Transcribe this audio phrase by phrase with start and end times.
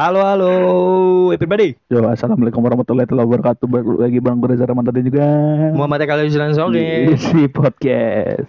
[0.00, 0.52] Halo halo
[1.28, 1.76] everybody.
[1.92, 3.68] Yo, assalamualaikum warahmatullahi wabarakatuh.
[3.68, 5.26] Balik lagi bang Reza dan juga
[5.76, 7.12] Muhammad Eka Jalan Soge.
[7.12, 8.48] Isi podcast.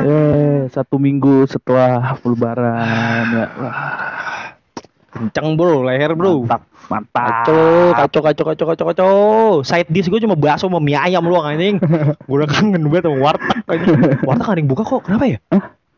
[0.00, 3.46] Eh, satu minggu setelah lebaran ya.
[5.12, 6.48] Kenceng bro, leher bro.
[6.48, 7.44] mantap, mantap.
[7.44, 9.14] Kacau, kacau, kacau, kacau, kacau, kacau.
[9.60, 11.76] Side dish gue cuma bakso sama mie ayam doang anjing.
[12.24, 14.00] gue udah kangen banget sama warteg anjing.
[14.24, 15.36] Warteg yang buka kok, kenapa ya?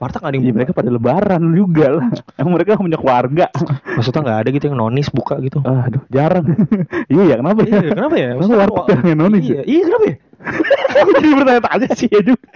[0.01, 2.07] Warteg ada yang Ya, mereka pada lebaran juga lah.
[2.41, 3.47] Emang mereka punya keluarga.
[3.95, 5.63] Maksudnya gak ada gitu yang nonis buka gitu.
[5.63, 6.47] Aduh, jarang.
[7.13, 7.71] iya ya, kenapa ya?
[7.71, 8.29] Iya, kenapa ya?
[8.35, 9.63] Kenapa Maksudnya warteg yang nonis Iya, ya?
[9.69, 10.17] iya kenapa ya?
[11.03, 12.49] Aku jadi bertanya-tanya sih ya juga.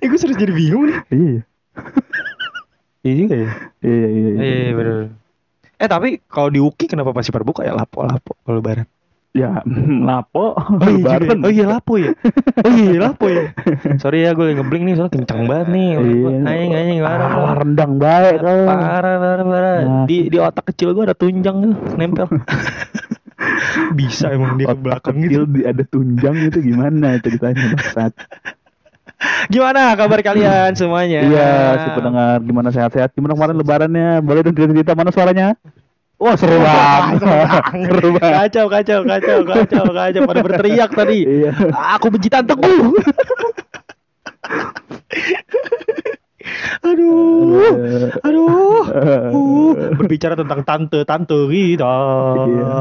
[0.00, 0.98] Eh, gue serius jadi bingung nih.
[1.12, 1.40] Iya.
[3.04, 3.50] Iya juga ya.
[3.84, 4.40] Iya, iya, iya.
[4.42, 4.96] Iya, bener.
[5.78, 8.88] Eh tapi kalau di UKI kenapa masih berbuka ya lapo-lapo kalau lebaran?
[9.36, 9.60] Ya,
[10.08, 11.20] lapo, Oh iya, ya.
[11.20, 11.38] lebaran.
[11.44, 12.10] oh iya lapo ya.
[12.64, 13.52] Oh iya lapo ya.
[14.02, 15.88] Sorry ya gue lagi ngeblink nih soalnya kencang banget nih.
[16.00, 16.36] Iya.
[16.48, 17.28] Anjing anjing parah.
[17.28, 18.60] Ah, rendang baik kau.
[18.66, 19.76] Parah parah parah.
[19.84, 20.04] Nah.
[20.08, 22.26] Di di otak kecil gue ada tunjang tuh nempel.
[23.98, 25.52] Bisa emang dia ke belakang kecil gitu.
[25.54, 28.12] di- ada tunjang itu gimana ceritanya bangsat.
[29.50, 31.20] Gimana kabar kalian semuanya?
[31.26, 31.50] Iya,
[31.82, 33.10] si pendengar gimana sehat-sehat?
[33.18, 34.08] Gimana kemarin lebarannya?
[34.22, 35.58] Boleh dong cerita mana suaranya?
[36.18, 37.22] Wah seru banget.
[37.86, 38.34] seru banget.
[38.42, 41.18] Kacau kacau kacau kacau kacau pada berteriak tadi.
[41.22, 41.50] Iya.
[41.94, 42.98] Aku benci tanteku.
[46.82, 47.62] Aduh.
[48.24, 48.82] Aduh.
[49.30, 51.94] Uh, berbicara tentang tante-tante kita.
[52.46, 52.74] Iya.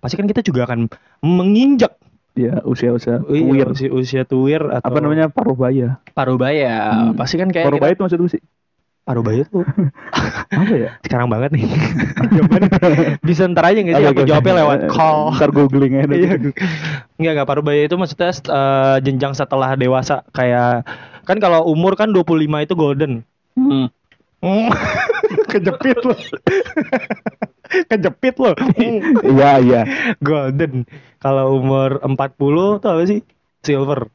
[0.00, 0.90] Pasti kan kita juga akan
[1.22, 1.94] menginjak
[2.34, 3.66] Iya, usia-usia Iya, tuwir.
[3.70, 5.30] usia, usia tuwir atau Apa namanya?
[5.30, 6.02] Paruh baya.
[6.18, 6.74] parubaya.
[6.90, 7.14] Hmm.
[7.14, 8.42] Pasti kan kayak Paruh kita- itu maksud sih.
[9.04, 9.60] Parubaya tuh
[10.54, 10.90] Apa ya?
[11.04, 11.64] sekarang banget nih.
[12.32, 12.68] Jawabannya.
[13.28, 14.06] Bisa ntar aja nggak sih?
[14.10, 15.20] Aku jawabnya lewat Eh, call.
[15.36, 16.08] Ntar googling aja.
[16.16, 16.32] Iya.
[17.20, 20.88] Enggak enggak parubaya itu maksudnya eh, jenjang setelah dewasa kayak
[21.28, 22.24] kan kalau umur kan 25
[22.64, 23.12] itu golden.
[23.54, 23.92] Hmm.
[24.40, 24.68] Hmm.
[25.52, 26.18] Kejepit loh.
[27.88, 28.54] Kejepit loh.
[29.24, 29.82] Iya, iya.
[30.20, 30.84] golden.
[31.20, 33.20] Kalau umur 40 tuh apa sih?
[33.64, 34.08] Silver.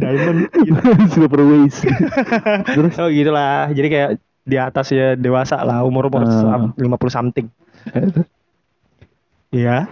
[0.00, 0.80] Diamond gitu.
[1.12, 1.84] Super waste.
[2.66, 3.68] Terus Oh gitulah.
[3.70, 6.72] Jadi kayak di atas ya dewasa lah umur umur Ah.
[6.74, 6.80] 50
[7.12, 7.46] something.
[7.92, 8.08] eh,
[9.60, 9.84] Iya.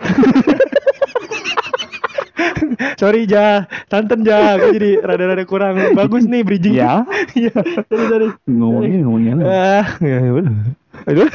[3.00, 6.74] sorry Ja, tanten Ja, aku jadi rada-rada kurang bagus nih bridging.
[6.74, 7.02] ya,
[7.38, 7.52] Iya,
[7.86, 8.28] sorry sorry.
[8.46, 9.32] ngomongnya ngomongnya.
[9.42, 10.54] Ah, ya udah.
[11.06, 11.28] Aduh.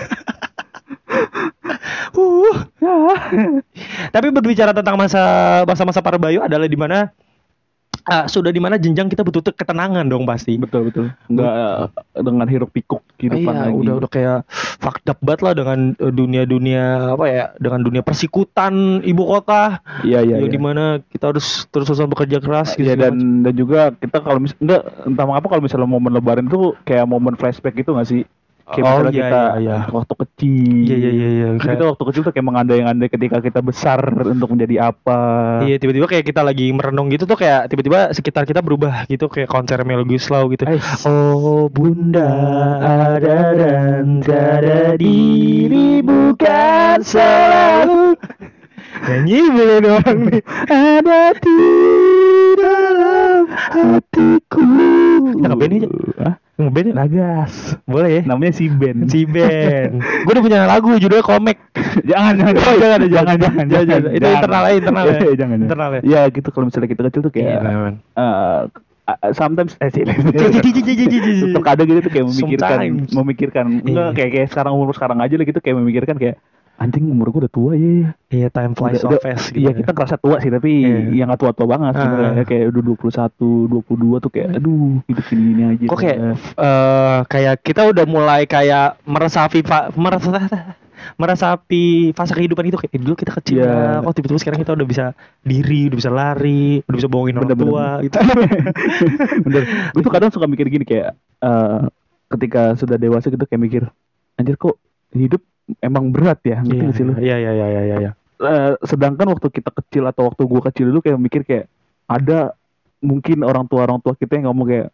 [2.14, 2.54] Uh.
[4.12, 5.22] Tapi berbicara tentang masa
[5.66, 7.12] masa-masa Parbayu adalah di mana
[8.08, 10.59] ah, sudah di mana jenjang kita butuh ketenangan dong pasti.
[10.59, 11.06] Betul betul.
[11.31, 11.88] Enggak eh,
[12.24, 13.75] dengan hiruk pikuk kehidupan iya, lagi.
[13.80, 14.40] udah udah kayak
[14.81, 19.80] fucked up banget lah dengan eh, dunia-dunia apa ya, dengan dunia persikutan ibu kota.
[20.03, 20.38] Iya iya.
[20.44, 20.56] yang iya.
[20.56, 22.88] di mana kita harus terus-terusan bekerja keras gitu.
[22.88, 26.75] Iya dan dan juga kita kalau mis enggak entah mengapa kalau misalnya momen lebaran itu
[26.84, 28.24] kayak momen flashback gitu nggak sih?
[28.63, 29.78] Kayak Oh, misalnya iya, kita iya, iya.
[29.91, 30.84] waktu kecil.
[30.88, 31.47] Iya, iya, iya, iya.
[31.59, 35.19] Kayak- Kita waktu kecil tuh kayak mengandai-andai ketika kita besar untuk menjadi apa.
[35.62, 39.51] Iya tiba-tiba kayak kita lagi merenung gitu tuh kayak tiba-tiba sekitar kita berubah gitu kayak
[39.51, 40.63] konser Melody Slow gitu.
[40.63, 42.31] Eh, Oh bunda
[42.79, 48.16] ada dan tiada diri bukan selalu
[49.03, 50.41] Nyanyi boleh doang nih
[50.72, 51.59] ada di
[52.56, 54.63] dalam hatiku.
[55.35, 55.88] Kita ngeband aja.
[56.24, 56.34] Hah?
[56.53, 56.94] Ngeband ya?
[56.94, 57.53] Nagas.
[57.84, 58.22] Boleh ya?
[58.24, 59.09] Namanya si Ben.
[59.09, 61.58] Si Ben Gue udah punya lagu judulnya Komek
[62.06, 64.12] jangan jangan Oh, jangan, jangan, jangan jangan jangan.
[64.14, 65.13] Itu internal aja, internal ya.
[65.18, 66.02] Iya, jangan Internal ya.
[66.06, 70.03] ya gitu kalau misalnya kita kecil tuh kayak man eh, uh, sometimes eh sih
[71.52, 73.09] terkadang gitu tuh kayak memikirkan Sometimes.
[73.12, 74.16] memikirkan enggak Iya.
[74.16, 76.36] kayak kayak sekarang umur sekarang aja lah gitu kayak memikirkan kayak
[76.75, 79.78] anjing umur gue udah tua ya Iya time flies so Udah- fast gitu iya ya.
[79.78, 81.00] kita ngerasa tua sih tapi Iya.
[81.16, 82.02] yang gak tua-tua banget Ah.
[82.02, 87.18] sebenarnya kayak udah 21 22 tuh kayak aduh hidup gini gini aja Kok kayak eh
[87.25, 89.62] kayak kita udah mulai kayak meresapi
[91.14, 93.68] meresapi fase kehidupan itu kayak dulu kita kecil Iya.
[93.68, 94.02] ya.
[94.02, 95.06] kok tiba-tiba sekarang kita udah bisa
[95.42, 97.69] diri udah bisa lari udah bisa bohongin orang Bener-bener.
[97.69, 98.18] tua gitu
[99.46, 99.62] bener
[99.92, 101.80] gue tuh kadang suka mikir gini kayak eh,
[102.30, 103.84] ketika sudah dewasa gitu kayak mikir
[104.36, 104.80] anjir kok
[105.12, 105.44] hidup
[105.80, 107.13] emang berat ya ngerti iya gak sih lu?
[107.18, 108.12] iya iya iya iya iya.
[108.36, 111.65] Eh, sedangkan waktu kita kecil atau waktu gua kecil dulu kayak mikir kayak
[112.06, 112.51] ada
[113.00, 114.89] mungkin orang tua orang tua kita yang ngomong kayak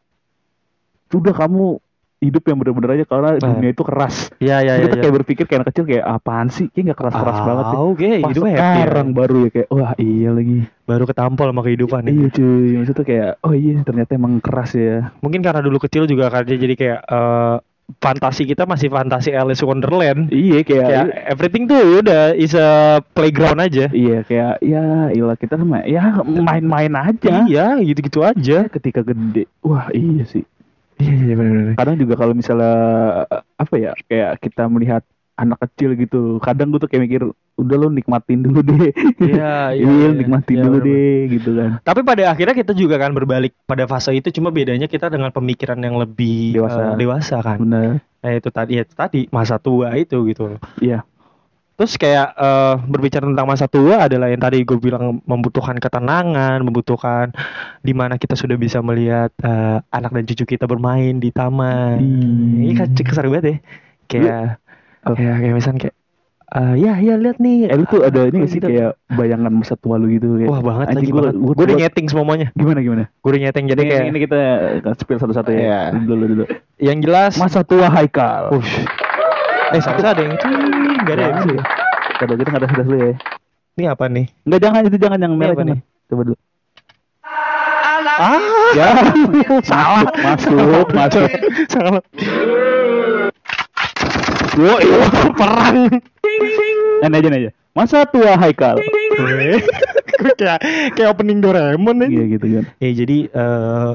[1.10, 1.82] sudah kamu
[2.20, 3.56] hidup yang bener-bener aja karena Nah.
[3.56, 4.28] dunia itu keras.
[4.38, 6.68] Iya iya kita iya kayak berpikir kayak anak kecil kayak apaan sih?
[6.68, 8.60] Kayak gak keras-keras banget ya oke Pas hidup happy ya.
[8.60, 10.58] sekarang baru ya kayak wah iya lagi.
[10.84, 12.12] Baru ketampol sama kehidupan ya.
[12.12, 12.70] iya cuy.
[12.76, 15.16] Maksudnya kayak oh iya ternyata emang keras ya.
[15.18, 17.56] Mungkin karena dulu kecil juga karena jadi kayak eh,
[17.98, 20.30] fantasi kita masih fantasi Alice Wonderland.
[20.30, 23.90] Iya kayak kayak everything tuh udah is a playground aja.
[23.90, 27.50] Iya kayak ya ilah kita sama ya main-main aja.
[27.50, 28.70] Iya gitu-gitu aja.
[28.70, 29.50] Ketika gede.
[29.66, 30.46] Wah iya sih.
[31.00, 31.80] Iya iya benar.
[31.80, 32.76] kadang juga kalau misalnya
[33.32, 35.02] eh, apa ya kayak kita melihat
[35.40, 37.22] anak kecil gitu kadang gue tuh kayak mikir
[37.56, 38.92] udah lo nikmatin dulu deh
[39.24, 41.00] Iya iya nikmatin Iya, dulu bener-bener.
[41.00, 44.86] deh gitu kan Tapi pada akhirnya kita juga kan berbalik pada fase itu cuma bedanya
[44.86, 46.80] kita dengan pemikiran yang lebih Dewasa.
[46.80, 47.58] eh, dewasa kan.
[47.58, 50.60] bener Nah itu tadi ya itu tadi masa tua itu gitu.
[50.78, 51.08] iya
[51.76, 57.32] Terus kayak eh, berbicara tentang masa tua adalah yang tadi gue bilang membutuhkan ketenangan, membutuhkan
[57.80, 62.04] di mana kita sudah bisa melihat eh, anak dan cucu kita bermain di taman.
[62.04, 62.68] Hmm.
[62.68, 63.56] Ini kan cek banget ya.
[64.12, 64.44] Kayak
[65.02, 65.14] Apa?
[65.14, 65.96] kayak kayak misalnya kayak
[66.50, 67.58] eh, ya ya lihat nih.
[67.66, 68.68] eh lu tuh ada ini apa gak sih gitu.
[68.68, 72.48] kayak bayangan masa tua lu gitu kayak, Wah banget lagi gua- Gue udah nyeting semuanya.
[72.52, 74.40] gimana gimana Gue udah nyeting jadi ini, kayak ini kita
[74.82, 75.80] uh, spill satu-satu ya Iya.
[76.00, 76.44] dulu dulu
[76.78, 77.36] yang jelas.
[77.36, 78.74] masa tua Haikal Ush.
[79.70, 80.48] Eh seharusnya ada yang itu
[81.00, 81.30] nggak ada ya?
[81.30, 81.64] Jangan deh.
[82.12, 83.12] Kada kita nggak ada sudah dulu ya
[83.72, 84.26] Ini apa nih?
[84.44, 85.80] Enggak jangan itu jangan yang Ini merah nih?
[86.06, 86.38] Coba dulu.
[88.20, 88.36] Ah,
[88.72, 88.92] Ya,
[89.64, 90.04] salah.
[90.20, 91.24] Masuk, masuk.
[91.70, 92.04] salah.
[94.60, 95.00] Yo, yo.
[95.40, 95.88] Perang.
[97.00, 97.52] Nah, aja aja.
[97.72, 98.76] Masa tua Haikal.
[100.40, 100.60] kayak
[100.94, 102.28] kayak opening Doraemon Iya nih.
[102.36, 102.64] gitu kan.
[102.78, 103.94] Ya jadi eh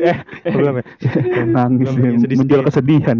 [0.00, 0.84] Eh, belum ya?
[1.44, 2.36] nangis Belum, sedih-sedih.
[2.38, 3.18] menjual kesedihan.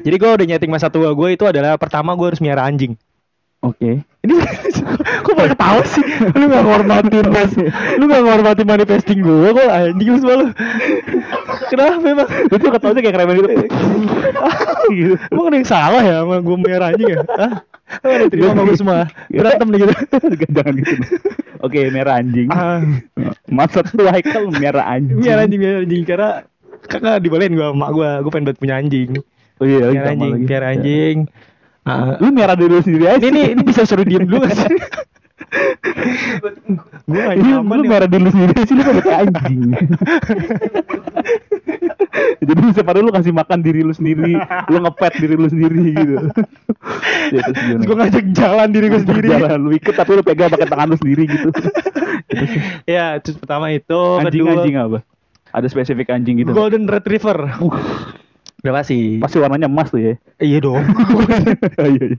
[0.00, 2.94] Jadi gue udah nyeting masa tua gue itu adalah pertama gue harus miara anjing.
[3.58, 4.02] Oke.
[4.22, 4.34] Ini
[4.96, 6.04] kok pada ketawa sih?
[6.32, 7.52] Lu gak ngormatin mas
[7.96, 10.46] Lu gak ngormatin manifesting gue kok anjing lu semua lu
[11.66, 12.28] Kenapa emang?
[12.46, 13.48] Itu ketawanya kayak keren gitu.
[14.92, 15.14] gitu.
[15.34, 17.20] Emang ada yang salah ya sama gue miara anjing ya?
[18.02, 18.98] Ada yang terima sama gue semua?
[19.30, 19.92] Berantem nih gitu
[20.54, 20.94] Jangan gitu.
[21.64, 22.48] Oke, merah anjing.
[22.52, 22.80] ah,
[23.48, 25.18] Masa tua Haikal merah anjing.
[25.18, 26.30] Miara anjing, miara anjing Karena
[26.86, 29.10] kakak dibolehin gue sama emak gue Gue pengen banget punya anjing
[29.56, 31.16] Oh iya, anjing, anjing
[31.86, 33.22] Ah, Lu merah dulu sendiri aja.
[33.22, 34.74] ini, ini, bisa suruh diem dulu gak sih?
[37.06, 37.86] gue Ini lu nih.
[37.86, 39.60] merah dulu sendiri sih lu kayak anjing.
[42.40, 44.34] Jadi siapa lu kasih makan diri lu sendiri,
[44.66, 46.14] lu ngepet diri lu sendiri gitu.
[47.30, 47.42] ya?
[47.78, 50.96] Gue ngajak jalan diri gue sendiri Jalan, lu ikut tapi lu pegang pakai tangan lu
[50.96, 51.48] sendiri gitu.
[52.26, 52.50] Terus,
[52.84, 54.98] Ya, terus pertama itu anjing kedua, anjing apa?
[55.52, 56.50] Ada spesifik anjing gitu.
[56.50, 57.38] Golden Retriever
[58.56, 60.12] Udah pih Pasti warnanya emas tuh ya.
[60.36, 60.80] Iya dong
[61.76, 62.16] Iya, iya.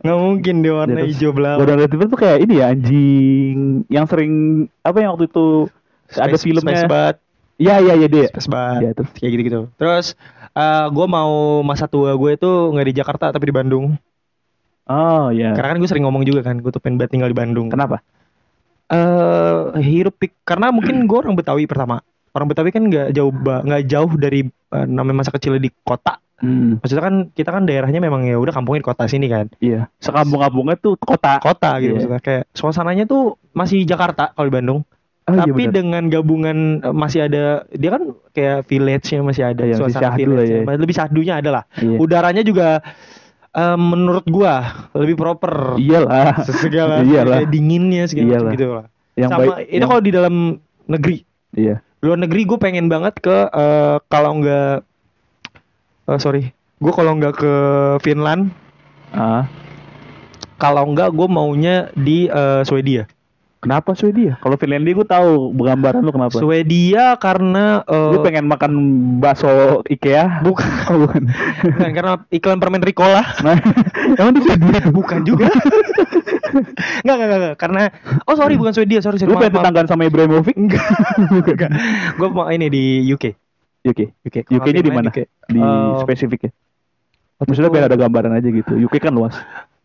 [0.00, 3.56] Nggak mungkin dia warna Ya, terus hijau belau Golden Retriever tuh kayak ini ya anjing
[3.86, 4.32] yang sering
[4.80, 5.66] apa yang waktu itu
[6.10, 6.78] ada Space- filmnya.
[6.78, 7.14] Space Bat
[7.54, 8.26] Iya iya iya dia.
[8.28, 9.10] Space Bat Ya, terus?
[9.14, 10.06] Kayak gitu-gitu Terus
[10.50, 13.98] eh gue mau masa tua gue itu nggak di Jakarta tapi di Bandung
[14.84, 15.52] Oh iya.
[15.52, 17.98] Karena kan gue sering ngomong juga kan Gue tuh pengen banget tinggal di Bandung Kenapa?
[18.84, 23.82] eh hirup pik karena mungkin gue orang Betawi pertama orang Betawi kan nggak jauh nggak
[23.86, 28.26] jauh dari eh, namanya masa kecil di kota Hmm, maksudnya kan kita kan daerahnya memang
[28.26, 29.86] ya udah kampungnya di kota sini kan iya.
[29.96, 31.38] Sekampung-kampungnya tuh kota.
[31.38, 31.96] kota gitu Iya.
[31.96, 33.22] maksudnya kayak suasananya tuh
[33.52, 34.80] masih Jakarta kalau di Bandung
[35.24, 35.72] Oh, iya tapi bener.
[35.72, 40.50] dengan gabungan eh, masih ada dia kan kayak village-nya masih ada Iya, masih suasana village
[40.52, 40.60] ya.
[40.74, 41.96] lebih syahdunya ada lah Iya.
[41.96, 42.82] udaranya juga
[43.54, 44.54] eh, menurut gua
[44.92, 46.44] lebih proper Iyalah.
[46.60, 47.40] segala Iyalah.
[47.40, 49.54] kayak dinginnya segala macam gitu lah Yang sama baik.
[49.62, 50.34] itu yang- kalau di dalam
[50.84, 51.16] negeri
[51.54, 51.76] Iya.
[52.04, 54.84] Luar negeri gue pengen banget ke eh, kalau nggak
[56.12, 57.52] eh, sorry gue kalau nggak ke
[58.04, 58.52] Finland
[59.14, 59.46] Ah,
[60.58, 63.06] kalau nggak gue maunya di eh, Swedia
[63.64, 64.36] kenapa Swedia?
[64.38, 66.36] Kalau Finlandia gue tahu gambaran lu kenapa?
[66.36, 68.72] Swedia karena eh, Gue pengen makan
[69.18, 69.48] bakso
[69.84, 70.40] IKEA.
[70.40, 71.32] bukan Oh, bukan.
[71.66, 73.56] bukan karena iklan permen Ricola Nah,
[74.20, 74.80] emang di Swedia?
[74.86, 75.48] bukan juga
[77.02, 77.56] nggak nggak nggak nggak.
[77.56, 77.82] karena
[78.24, 80.54] oh sorry bukan Swedia sorry sorry Lu pengen tetanggaan sama Ibrahimovic?
[80.54, 80.84] enggak
[81.42, 81.70] enggak
[82.14, 83.32] gue mau ini di UK
[83.84, 84.00] UK.
[84.22, 85.10] UK UK-nya di mana?
[85.10, 86.50] Di Eh, spesifik ya.
[87.36, 88.72] Maksudnya biar ada gambaran aja gitu.
[88.78, 89.36] UK kan luas.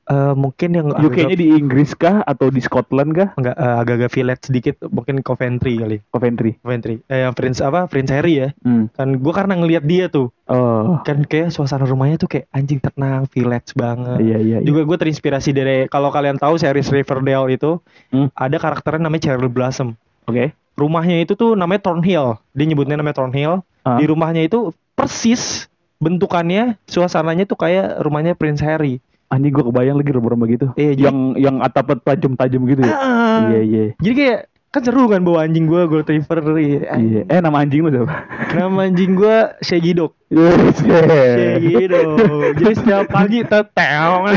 [0.09, 3.29] Eh, mungkin yang UK-nya di Inggris kah atau di Scotland kah?
[3.33, 6.57] enggak eh, agak-agak village sedikit mungkin Coventry kali Coventry.
[6.57, 8.89] Coventry eh yang Prince apa Prince Harry ya Hmm.
[8.89, 10.97] kan gue karena ngelihat dia tuh Oh.
[11.03, 14.57] kan kayak suasana rumahnya tuh kayak anjing tenang village banget Iya iya.
[14.57, 14.65] iya.
[14.65, 17.77] juga gue terinspirasi dari kalau kalian tahu series Riverdale itu
[18.09, 18.33] Hmm.
[18.33, 19.93] ada karakternya namanya Cheryl Blossom
[20.25, 20.57] Oke.
[20.73, 23.95] rumahnya itu tuh namanya Thornhill dia nyebutnya namanya Thornhill Ah.
[23.95, 30.11] di rumahnya itu persis bentukannya suasananya tuh kayak rumahnya Prince Harry Anjing gue kebayang lagi
[30.11, 30.67] rumah-rumah gitu.
[30.73, 32.93] Iya, jadi- yang yang atapnya tajam-tajam gitu ya.
[32.93, 33.39] Ah.
[33.49, 33.85] Iya iya.
[34.01, 36.93] jadi kayak kan seru kan bawa anjing gue Gold Retriever iya.
[36.93, 37.21] Iya.
[37.25, 38.13] Eh nama anjing lu siapa?
[38.53, 40.77] nama anjing gue Shaggy Dog Yes.
[40.85, 44.29] Shaggy Dog jadi setiap pagi teteng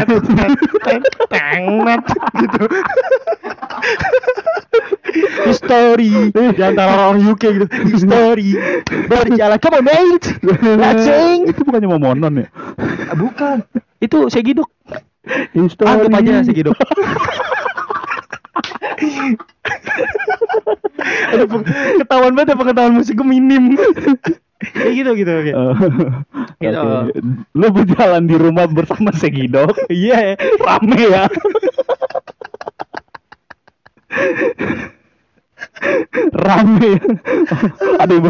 [0.81, 1.63] teteng
[2.33, 2.65] gitu
[5.45, 8.57] history di antara orang UK gitu history
[9.09, 10.27] berjalan come on mate
[10.81, 12.47] let's sing Itu bukannya Momonon ya?
[13.13, 13.61] Ah, bukan
[14.03, 14.17] itu
[14.53, 14.69] Dog
[15.55, 15.87] History.
[15.87, 16.43] anggap aja
[21.33, 21.67] Aduh, peng-
[21.99, 23.75] ketahuan banget ya pengetahuan musik gue minim.
[24.63, 25.33] ya gitu gitu.
[25.33, 25.53] Oke.
[25.53, 25.75] Oh,
[26.61, 26.79] Gitu.
[26.79, 27.11] oke.
[27.53, 30.39] Lu berjalan di rumah bersama Segidok, Iya.
[30.59, 31.25] rame ya.
[36.39, 36.91] rame.
[37.99, 38.29] Ada ibu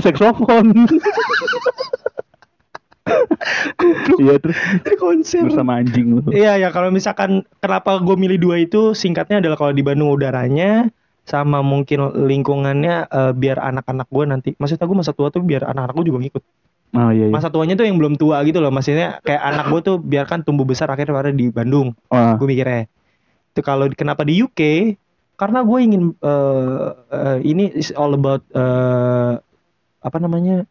[4.22, 4.56] Iya terus
[4.86, 5.42] Di konser.
[5.46, 6.20] bersama anjing lu.
[6.30, 10.86] Iya ya kalau misalkan kenapa gue milih dua itu singkatnya adalah kalau di Bandung udaranya
[11.22, 15.94] sama mungkin lingkungannya eh, biar anak-anak gue nanti maksudnya gue masa tua tuh biar anak-anak
[15.98, 16.44] gue juga ngikut
[16.92, 17.32] Oh iya iya.
[17.32, 20.68] masa tuanya tuh yang belum tua gitu loh maksudnya kayak anak gue tuh biarkan tumbuh
[20.68, 22.36] besar akhirnya pada di Bandung Wah.
[22.36, 22.84] gue mikirnya
[23.54, 24.60] itu kalau kenapa di UK
[25.40, 29.40] karena gue ingin eh, eh, ini is all about eh,
[30.04, 30.68] apa namanya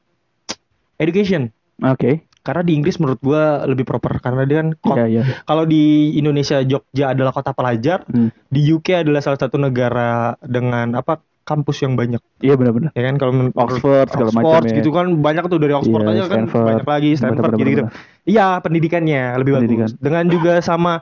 [1.01, 1.49] education
[1.83, 2.25] Oke.
[2.41, 5.23] karena di Inggris menurut gue lebih proper karena dia kan Iya iya.
[5.43, 8.33] kalau di Indonesia Jogja adalah kota pelajar Hmm.
[8.47, 12.89] di UK adalah salah satu negara dengan apa kampus yang banyak Iya benar-benar.
[12.91, 14.73] ya kan kalau menurut Oxford segala Oxford macam ya.
[14.75, 16.65] gitu kan banyak tuh dari Oxford Iya, aja kan Stanford.
[16.65, 17.83] banyak lagi Stanford gitu-gitu
[18.25, 19.85] iya pendidikannya lebih Pendidikan.
[19.85, 20.93] bagus dengan juga sama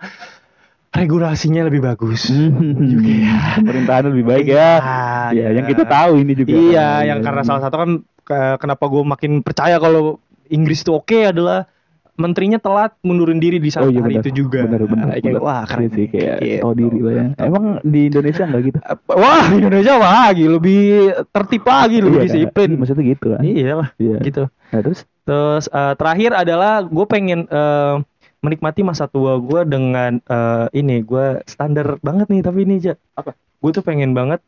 [0.92, 2.76] regulasinya lebih bagus Hmm.
[3.58, 4.70] Pemerintahan lebih baik ya.
[5.30, 5.48] Iya, iya.
[5.54, 6.52] yang kita tahu ini juga.
[6.52, 7.90] iya yang karena salah satu kan
[8.22, 10.20] ke- kenapa gue makin percaya kalau
[10.50, 11.66] Inggris itu oke adalah
[12.20, 14.24] menterinya telat mundurin diri di saat Oh iya hari benar.
[14.28, 15.08] itu juga Benar benar.
[15.16, 15.40] Kayak, benar.
[15.40, 16.60] wah keren Iya sih kayak Gitu.
[16.60, 17.26] tahu diri lah ya.
[17.40, 18.80] Emang di Indonesia enggak gitu?
[19.24, 20.82] Wah, Indonesia lagi lebih
[21.32, 22.28] tertib lagi, lebih Iya, kan?
[22.28, 22.70] disiplin.
[22.76, 23.42] Maksudnya gitu kan.
[23.42, 24.18] Iya lah, Iya.
[24.20, 24.44] gitu.
[24.52, 27.96] Nah, terus Terus eh, terakhir adalah gue pengen eh,
[28.40, 32.94] menikmati masa tua gue dengan eh, ini gue standar banget nih tapi ini aja.
[33.14, 33.32] Apa?
[33.58, 34.44] Gue tuh pengen banget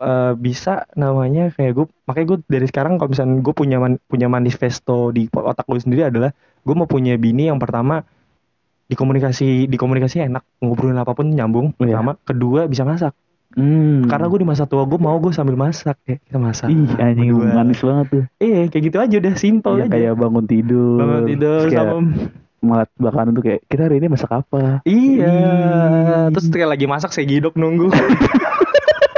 [0.00, 4.26] eh, bisa namanya kayak gue makanya gue dari sekarang kalau misalnya gue punya man- punya
[4.26, 8.02] manifesto di otak gue sendiri adalah gue mau punya bini yang pertama
[8.82, 11.94] di komunikasi di komunikasi enak ngobrolin apa pun nyambung Iya.
[11.94, 13.14] pertama kedua bisa masak
[13.52, 14.06] hmm.
[14.06, 17.30] karena gue di masa tua gue mau gue sambil masak ya kita masak Ih, anjing
[17.30, 17.54] berdua.
[17.54, 18.24] manis banget tuh.
[18.38, 20.98] iya kayak gitu aja udah simple Ya, aja kayak bangun tidur.
[20.98, 22.02] bangun tidur kayak sama
[22.60, 24.84] Malat bakalan tuh kayak kita hari ini masak apa?
[24.84, 26.28] iya Ih.
[26.30, 27.88] terus kayak lagi masak saya gidok nunggu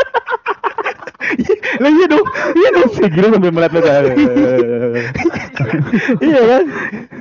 [1.83, 4.03] lah iya dong iya dong Saya kira sambil melihat kayak
[6.21, 6.65] iya kan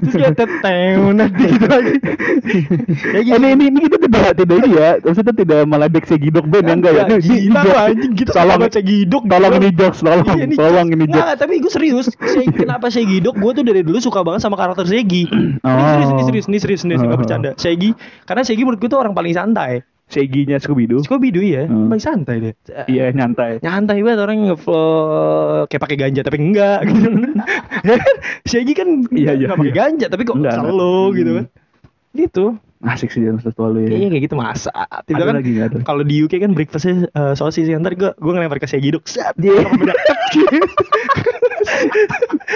[0.02, 2.14] terus kayak teteu nanti gitu lagi ya
[3.12, 6.74] Eh, ini, ini, ini kita tidak tidak ini ya, maksudnya tidak meledek segidok band ya
[6.74, 7.04] enggak ya?
[7.14, 11.38] Gila anjing gitu Tolong, sama cegidok tolong ini jokes, tolong, Iya, tolong ini jokes.
[11.38, 12.08] tapi gue serius.
[12.52, 13.36] Kenapa Segi Dok?
[13.38, 15.28] Gue tuh dari dulu suka banget sama karakter Segi.
[15.28, 15.70] Ini Oh.
[15.72, 17.22] serius, ini serius, ini serius, ini serius, nggak Oh.
[17.22, 17.50] bercanda.
[17.56, 17.90] Segi,
[18.26, 19.86] karena Segi menurut gue tuh orang paling santai.
[20.12, 21.00] Seginya Scooby Doo.
[21.00, 21.88] Scooby Doo ya, Hmm.
[21.88, 22.54] paling santai deh.
[22.86, 23.60] Iya nyantai.
[23.60, 24.92] Nyantai banget orang ngeflow
[25.66, 27.08] kayak pakai ganja tapi enggak gitu.
[27.82, 28.00] Kan?
[28.44, 29.74] Segi kan Iya, iya, pakai iya.
[29.74, 31.16] ganja tapi kok Enggak, selalu enggak.
[31.16, 31.40] gitu Hmm.
[31.40, 31.46] kan.
[32.12, 32.46] Gitu.
[32.82, 33.94] Asik sih dalam satu lu ya.
[33.94, 34.74] Iya kayak gitu masa.
[34.74, 35.78] Ada kan lagi ada?
[35.82, 39.06] kalau di UK kan breakfastnya uh, sosis ya ntar gue gue ngelempar ke Segi Dok.
[39.06, 39.54] Sap, dia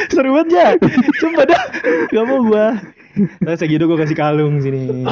[0.10, 0.68] Seru banget ya.
[1.16, 1.62] Sumpah dah.
[2.10, 2.68] Gak mau gua.
[3.46, 5.06] Nah, segitu gua kasih kalung sini.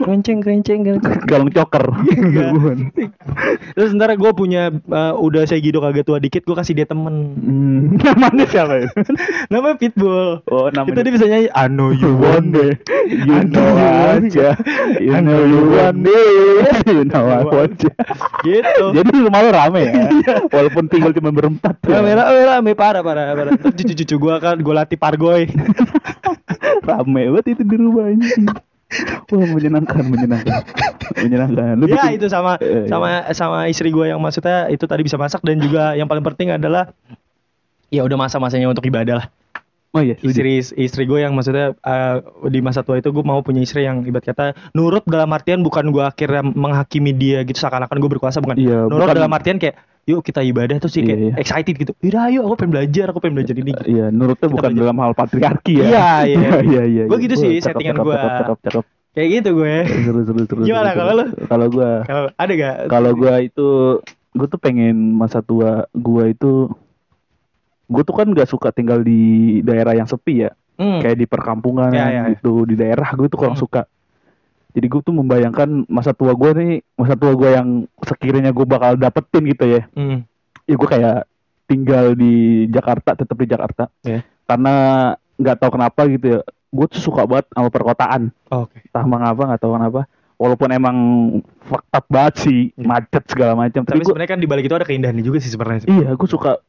[0.00, 1.20] Kerenceng, kerenceng, kerenceng.
[1.30, 1.84] Galung coker.
[2.08, 2.48] Iya.
[3.76, 7.36] Terus ntar gua punya uh, udah Segido kagak tua dikit gua kasih dia temen.
[7.36, 8.88] Hmm, namanya siapa ya?
[9.52, 10.40] Namanya Pitbull.
[10.48, 11.02] Oh, Itu namanya.
[11.04, 12.78] dia bisa nyanyi I know you want me.
[13.10, 13.68] You know
[14.16, 14.56] aja.
[14.96, 16.18] You know you want me.
[16.88, 17.94] You know I want ya.
[18.46, 18.84] Gitu.
[18.96, 20.08] Jadi rumah rame ya.
[20.48, 21.76] Walaupun tinggal cuma berempat.
[21.84, 22.00] ya.
[22.00, 23.52] Rame, rame, rame, parah, parah, parah.
[23.60, 25.50] Cucu-cucu gua kan gua latih pargoy.
[26.82, 28.26] Rame banget itu di rumah ini.
[29.32, 30.60] Wah menyenangkan, menyenangkan,
[31.16, 31.74] menyenangkan.
[31.80, 32.88] Lu ya bikin- itu sama Eh, iya.
[32.92, 36.52] sama sama istri gua yang maksudnya itu tadi bisa masak dan juga yang paling penting
[36.52, 36.92] adalah
[37.88, 39.26] ya udah masa-masanya untuk ibadah lah.
[39.92, 42.16] Oh iya, istri istri gue yang maksudnya eh,
[42.48, 45.88] di masa tua itu gue mau punya istri yang ibarat kata nurut dalam artian bukan
[45.88, 49.76] gue akhirnya menghakimi dia gitu seakan-akan gue berkuasa bukan Iya, nurut bukan- dalam artian kayak
[50.02, 51.32] yuk kita ibadah tuh sih Iya, kayak iya.
[51.36, 54.64] excited gitu yaudah ayo aku pengen belajar aku pengen belajar ini Iya, nurutnya Kita bukan
[54.66, 54.80] belajar.
[54.82, 55.84] dalam hal patriarki ya.
[55.84, 56.40] Iya, iya.
[56.72, 57.02] iya, iya.
[57.04, 57.16] Iya.
[57.20, 58.84] gitu Wah, sih cakep, settingan cakep.
[59.12, 60.60] kayak gitu gue Seru, seru, seru.
[60.64, 61.24] Gimana kalau lu?
[61.44, 63.68] Kalau gua, kalau ada gak kalau gua itu,
[64.32, 66.72] gua tuh pengen masa tua gua itu,
[67.92, 69.20] gua tuh kan gak suka tinggal di
[69.60, 70.98] daerah yang sepi ya, hmm.
[70.98, 72.32] kayak di perkampungan Ya, ya, ya.
[72.32, 73.62] gitu, di daerah gue tuh kurang Hmm.
[73.62, 73.82] suka.
[74.72, 77.68] Jadi gue tuh membayangkan masa tua gue nih, masa tua gue yang
[78.00, 79.82] sekiranya gue bakal dapetin gitu ya.
[79.92, 80.24] Hmm.
[80.62, 81.18] ya gue kayak
[81.64, 82.34] tinggal di
[82.66, 84.22] Jakarta tetap di Jakarta Ya.
[84.44, 84.74] karena
[85.34, 89.42] nggak tahu kenapa gitu ya gue tuh suka banget sama perkotaan Oh, oke entah mengapa
[89.44, 90.00] nggak tahu kenapa
[90.36, 90.96] walaupun emang
[91.90, 92.86] up banget sih Hmm.
[92.86, 95.50] macet segala macam tapi tapi gue sebenarnya kan di balik itu ada keindahannya juga sih
[95.50, 96.62] sebenarnya iya gue suka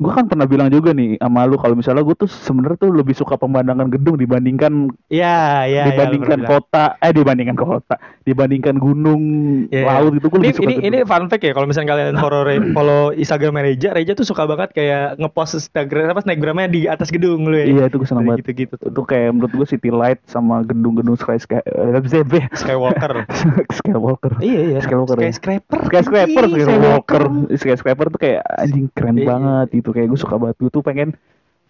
[0.00, 3.12] gue kan pernah bilang juga nih sama lu kalau misalnya gue tuh sebenarnya tuh lebih
[3.12, 9.22] suka pemandangan gedung dibandingkan Iya, iya, iya, dibandingkan pernah kota eh dibandingkan kota dibandingkan gunung
[9.68, 10.16] Iya, laut iya.
[10.16, 10.88] gitu gue ini, lebih suka ini, gedung.
[10.88, 12.42] ini fun fact ya kalau misalnya kalian follow
[12.76, 17.44] follow Instagram Reja, Reja tuh suka banget kayak ngepost Instagram apa snapgramnya di atas gedung
[17.44, 17.66] lu ya.
[17.66, 18.88] iya itu gue seneng banget Gitu-gitu tuh.
[18.88, 23.28] itu kayak menurut gue city light sama gedung-gedung skyscraper eh, Skywalker.
[23.76, 24.78] skywalker iya iya.
[24.80, 25.28] Skywalker ya?
[25.28, 25.78] Skyscraper.
[25.86, 27.22] skyscraper Ih, skywalker
[27.54, 29.26] skyscraper tuh kayak anjing keren Iya.
[29.26, 29.98] banget gitu.
[29.98, 30.56] Kayak gue suka banget.
[30.56, 31.08] Gue tuh pengen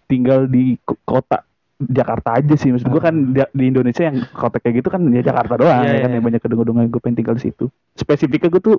[0.05, 1.41] tinggal di ko- kota
[1.81, 2.69] Jakarta aja sih.
[2.69, 5.97] Maksud gue kan di, di Indonesia yang kota kayak gitu kan ya Jakarta doang Iya,
[5.97, 6.15] ya kan iya.
[6.21, 6.83] yang banyak gedung-gedungan.
[6.93, 7.65] Gue pengen tinggal di situ.
[7.97, 8.77] Spesifiknya gue tuh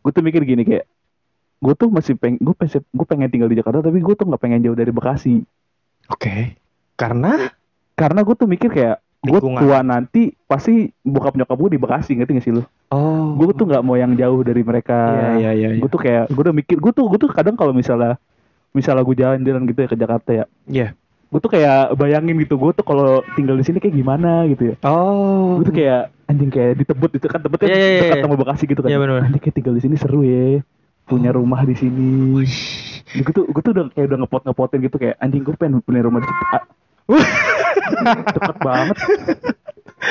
[0.00, 0.88] gue tuh mikir gini kayak
[1.60, 4.40] gue tuh masih pengen gue pengen gue pengen tinggal di Jakarta tapi gue tuh nggak
[4.40, 5.44] pengen jauh dari Bekasi.
[6.08, 6.56] Oke.
[6.96, 7.36] Karena?
[7.92, 12.32] Karena gue tuh mikir kayak gue tua nanti pasti bokap nyokap gue di Bekasi ngerti
[12.32, 12.64] gak sih lu?
[12.88, 13.36] Oh.
[13.36, 14.96] Gue tuh nggak mau yang jauh dari mereka.
[15.36, 15.68] Iya iya iya.
[15.76, 18.16] gue tuh kayak gue udah mikir gue tuh gue tuh kadang kalau misalnya
[18.72, 20.88] misalnya gue jalan-jalan gitu ya ke Jakarta ya Iya.
[21.26, 24.76] gue tuh kayak bayangin gitu gue tuh kalau tinggal di sini kayak gimana gitu ya
[24.82, 25.58] Oh.
[25.58, 28.24] gue tuh kayak anjing kayak di Tebet itu kan Tebet kan iya, dekat iya.
[28.24, 29.26] sama Bekasi gitu kan Iya, bener-bener.
[29.26, 30.62] anjing kayak tinggal di sini seru ya
[31.04, 32.42] punya rumah di sini
[33.12, 36.00] gue tuh gue tuh udah kayak udah ngepot ngepotin gitu kayak anjing gue pengen punya
[36.00, 36.62] rumah di situ Ah,
[38.32, 38.96] deket banget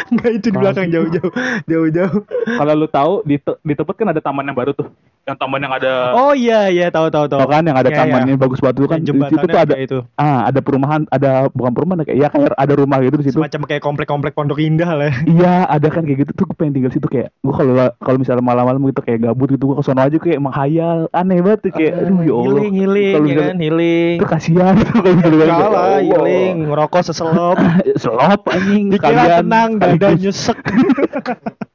[0.09, 1.31] Enggak itu di belakang jauh-jauh.
[1.65, 2.21] Jauh-jauh.
[2.45, 4.85] kalau lu tahu di Te- di Tebet kan ada taman yang baru tuh
[5.23, 7.43] yang taman yang ada Oh iya iya tahu tahu tahu.
[7.43, 7.97] kan yang ada iya.
[8.01, 9.97] tamannya bagus banget tuh kan di situ tuh ada itu.
[10.15, 13.61] ah ada perumahan ada bukan perumahan kayak ya kayak ada rumah gitu di situ Semacam
[13.65, 15.09] kayak komplek-komplek Pondok Indah lah.
[15.09, 15.15] ya.
[15.25, 18.41] iya ada kan kayak gitu tuh gue pengen tinggal situ kayak gue kalau kalau misalnya
[18.41, 21.93] malam-malam gitu kayak gabut gitu gue ke sana aja kayak menghayal aneh banget tuh kayak
[21.99, 24.15] aduh ya Allah Healing, healing, Kalau ya kan, healing.
[24.17, 26.01] itu kasihan gitu kalau misalnya Enggak kayak, lah, ya Allah.
[26.01, 27.57] healing, ngerokok seselop.
[28.01, 30.57] selop anjing kalian tenang, dada nyesek.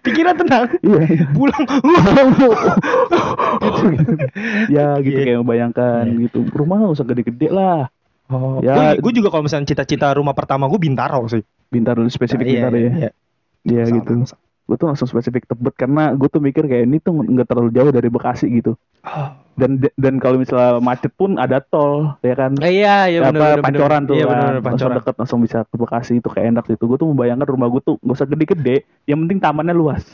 [0.00, 0.64] Pikiran tenang.
[0.80, 1.24] iya iya.
[1.30, 1.64] Pulang.
[3.56, 4.12] gitu, gitu.
[4.68, 5.24] ya gitu Iya.
[5.24, 7.88] kayak membayangkan gitu rumah nggak usah gede-gede lah
[8.26, 8.98] Oh, Ya.
[8.98, 11.46] gue juga kalau misalnya cita-cita rumah pertama gue Bintaro sih.
[11.66, 13.10] Bintaro spesifik Iya, Bintaro ya iya.
[13.62, 14.38] Iya Sama, gitu sama.
[14.66, 17.94] gue tuh langsung spesifik Tebet karena gue tuh mikir kayak ini tuh nggak terlalu jauh
[17.94, 18.74] dari Bekasi gitu.
[19.56, 23.64] Dan dan kalau misalnya macet pun ada tol ya kan Eh, iya, iya benar benar.
[23.64, 24.32] pancoran tuh Iya kan.
[24.32, 24.96] benar langsung pancoran.
[25.00, 27.96] deket langsung bisa ke Bekasi itu kayak enak gitu gue tuh membayangkan rumah gue tuh
[27.98, 30.04] gak usah gede-gede yang penting tamannya luas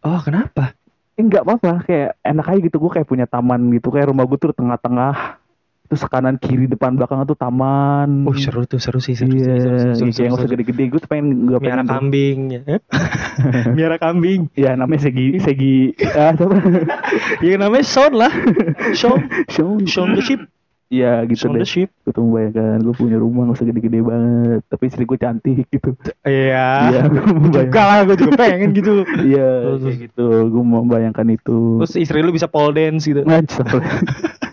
[0.00, 0.74] Oh, kenapa?
[1.12, 4.38] eh nggak apa-apa kayak enak aja gitu gue kayak punya taman gitu kayak rumah gue
[4.40, 5.39] tuh tengah-tengah
[5.90, 9.58] terus kanan kiri depan belakang tuh taman Oh, seru tuh, seru sih, seru iya sih,
[9.58, 12.60] seru, seru, seru, iya, usah gede-gede gue tuh pengen Miara pengen kambing ya.
[13.76, 14.46] Miara kambing.
[14.54, 15.76] ya namanya segi segi
[16.08, 16.30] ah,
[17.44, 18.30] Ya namanya Sean lah.
[18.92, 20.46] Sean, Sean Sean the Sheep.
[20.88, 21.90] Iya gitu Sean deh the Sheep.
[22.00, 25.90] gue tuh membayangkan gue punya rumah gak usah gede-gede banget tapi istri gue cantik gitu
[26.22, 26.66] Iya.
[26.88, 29.02] iya gue Juga lah, gue juga pengen gitu.
[29.20, 33.22] iya Terus- kayak gitu gue membayangkan itu Terus istri lu bisa pole dance gitu.
[33.22, 33.38] Nah,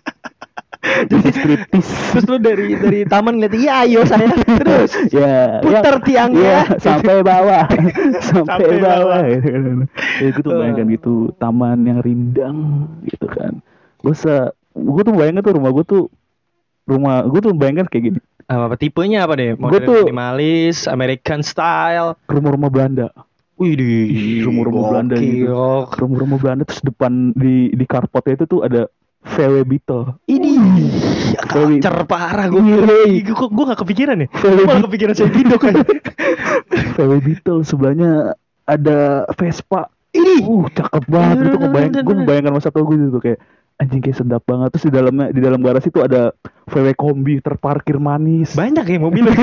[1.12, 4.30] jadi striptis Terus lu dari dari taman lihat, iya ayo saya.
[4.30, 6.42] Terus ya putar ya, tiangnya.
[6.44, 7.66] ya, sampai bawah
[8.22, 9.22] sampai, Sampai bawah, bawah.
[10.22, 12.58] ya gue tuh bayangkan gitu taman yang rindang
[13.06, 13.60] gitu kan
[14.00, 14.34] gue se
[14.74, 16.04] gue tuh bayangkan tuh rumah gue tuh
[16.86, 19.52] rumah gue tuh bayangkan kayak gini apa, apa tipenya apa deh?
[19.60, 22.16] Modern tuh- minimalis, American style.
[22.32, 23.12] rumah-rumah Belanda
[23.58, 23.76] Wih,
[24.46, 25.50] Rumah-rumah Belanda gitu.
[25.98, 28.86] rumah-rumah Belanda terus depan di di carportnya itu tuh ada
[29.36, 30.52] VW Beetle Ini
[31.48, 32.60] kacer parah gue.
[32.62, 33.24] Iya.
[33.28, 34.28] Gue gue gak kepikiran ya.
[34.32, 35.74] VW Gue gak kepikiran saya Bindo kan.
[36.96, 38.36] VW Beetle sebelahnya
[38.68, 43.40] ada Vespa ini uh cakep banget ngebayang bener, gue membayangkan masa tua gue gitu kayak
[43.78, 44.70] anjing kayak sedap banget.
[44.72, 46.34] Terus di dalamnya di dalam garasi itu ada
[46.68, 48.52] VW kombi terparkir manis.
[48.52, 49.34] Banyak ya mobilnya.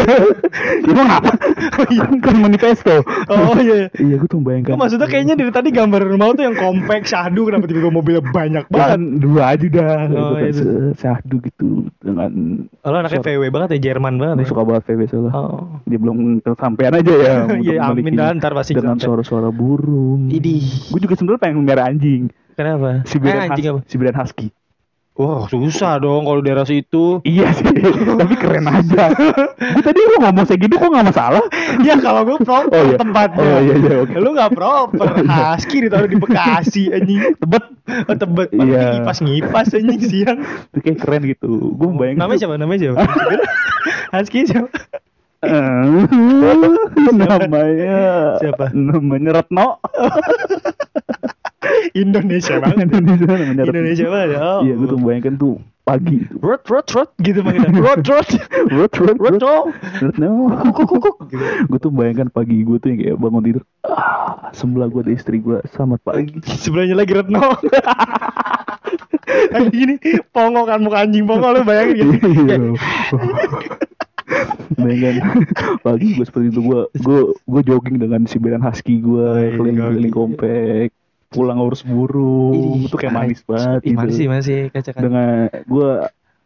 [0.85, 1.31] emang apa?
[1.65, 3.01] Kan, kan manifesto.
[3.27, 3.89] Oh iya.
[3.95, 4.75] iya gue tuh membayangkan.
[4.75, 7.49] Gue maksudnya kayaknya dari tadi gambar rumah tuh yang kompak, syahdu.
[7.49, 8.91] Kenapa tiba-tiba mobilnya banyak Ya banget.
[8.91, 9.99] kan dua aja dah.
[10.05, 10.53] Gitu Oh, iya.
[10.53, 11.69] Se- syahdu gitu.
[11.99, 12.31] Dengan
[12.77, 14.51] Lo anaknya VW banget ya, Jerman banget gue ya.
[14.51, 15.33] suka banget VW soalnya.
[15.33, 15.81] Oh.
[15.85, 17.35] dia belum kesampaian aja ya.
[17.65, 20.29] Iya, amin dah, ntar pasti dengan suara-suara burung.
[20.29, 20.91] Idih.
[20.91, 23.03] gue juga sebenarnya pengen melihara anjing Kenapa?
[23.05, 23.81] Siberian, Eh, anjing apa?
[23.85, 24.49] Siberian Husky.
[25.15, 27.23] Wah susah dong kalau daerah situ.
[27.23, 27.71] Iya sih,
[28.19, 29.15] tapi keren aja.
[29.55, 31.39] gue tadi lu ngomong segitu kok nggak masalah?
[31.87, 32.99] ya kalau gue proper Oh, iya.
[32.99, 33.47] tempatnya.
[33.47, 34.15] Oh, iya, iya, oke.
[34.17, 35.07] Lu gak proper.
[35.55, 37.39] Husky ditaruh di Bekasi anjing.
[37.39, 37.65] Tebet.
[38.05, 38.49] Oh, tebet.
[38.51, 38.65] Iya.
[38.65, 38.83] Iya.
[38.99, 40.39] Ngipas-ngipas anjing siang.
[40.75, 41.51] Itu kayak keren gitu.
[41.71, 42.19] Gue bayangin.
[42.19, 42.55] Namanya siapa?
[42.59, 42.99] Namanya siapa?
[44.11, 44.67] Husky siapa?
[47.15, 47.99] namanya
[48.41, 48.65] Siapa?
[48.73, 49.79] Namanya Retno.
[52.05, 52.87] Indonesia banget.
[52.91, 53.63] Indonesia Retno.
[53.65, 54.29] Indonesia banget.
[54.39, 54.61] Oh.
[54.63, 56.19] Iya, gue tuh bayangkan tuh pagi.
[56.41, 57.77] Rot rot rot gitu manggilnya.
[57.85, 58.29] Rot rot.
[58.73, 59.65] Rot, rot, Rot rot.
[60.01, 60.29] Retno.
[60.73, 61.17] Kuk kuk kuk.
[61.29, 61.45] Gitu.
[61.69, 63.65] Gue tuh bayangkan pagi gue tuh yang kayak bangun tidur.
[63.85, 65.61] Ah, sebelah gue ada istri gue.
[65.77, 66.41] Selamat pagi.
[66.65, 67.43] Sebelahnya lagi Retno.
[69.25, 69.95] Lagi gini,
[70.33, 72.33] pongo kan muka anjing pongo lu bayangin gitu.
[72.49, 72.57] Iya.
[74.75, 75.15] Bayangkan
[75.85, 80.11] pagi gue seperti itu gue gue gue jogging dengan si Beran Husky gue Wih, keliling-keliling
[80.11, 80.17] gokil.
[80.17, 80.89] komplek
[81.35, 83.99] pulang urus burung Ih, itu kayak manis banget Ih, gitu.
[83.99, 85.91] manis sih, manis sih kaca dengan gue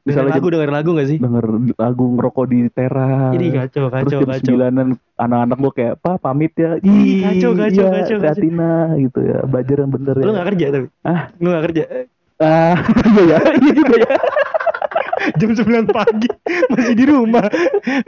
[0.03, 1.19] misalnya lagu, denger lagu gak sih?
[1.21, 1.45] denger
[1.77, 4.41] lagu ngerokok di teras Ini kacau, terus kacau, jam kacau.
[4.41, 8.17] sembilanan anak-anak gue kayak pak pamit ya Ih, kacau, kacau, iya, kacau.
[8.19, 10.87] Datina gitu ya belajar yang bener Lu ya gak kerja tapi?
[11.05, 11.83] ah Lu gak kerja?
[12.39, 12.77] ah
[13.13, 14.17] iya ya iya juga ya
[15.37, 16.29] Jam 9 pagi
[16.73, 17.47] masih di rumah.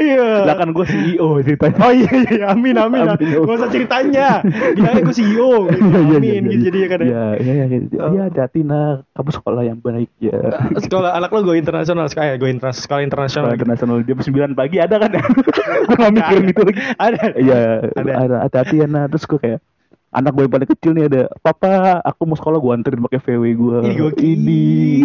[0.00, 0.48] Iya.
[0.48, 2.46] lah kan gue CEO ceritanya Oh iya iya iya.
[2.54, 3.04] amin amin.
[3.04, 4.28] Amin, ya Gak usah ceritanya.
[4.76, 5.50] Bilangnya gue CEO.
[5.68, 5.80] Gitu.
[5.80, 6.98] Iya, iya, Amin iya, gitu jadi ya kan.
[7.00, 8.12] Ya, ya, ya, ya, Oh.
[8.16, 10.38] ya, Datina, kamu sekolah yang baik ya.
[10.84, 13.48] Sekolah anak lo gue internasional sekali, gue internasional sekolah internasional.
[13.50, 13.64] Sekolah gitu.
[13.68, 15.10] internasional jam 9 pagi ada kan?
[15.88, 16.80] gue gak mikirin itu lagi.
[16.96, 17.22] Ada.
[17.36, 17.58] Iya,
[17.96, 18.12] Ada.
[18.16, 19.04] ada, ada hati ya, nah.
[19.10, 19.60] Terus gue kayak
[20.10, 23.44] anak gue yang paling kecil nih ada papa aku mau sekolah gue anterin pakai VW
[23.54, 23.78] gue
[24.18, 24.62] ini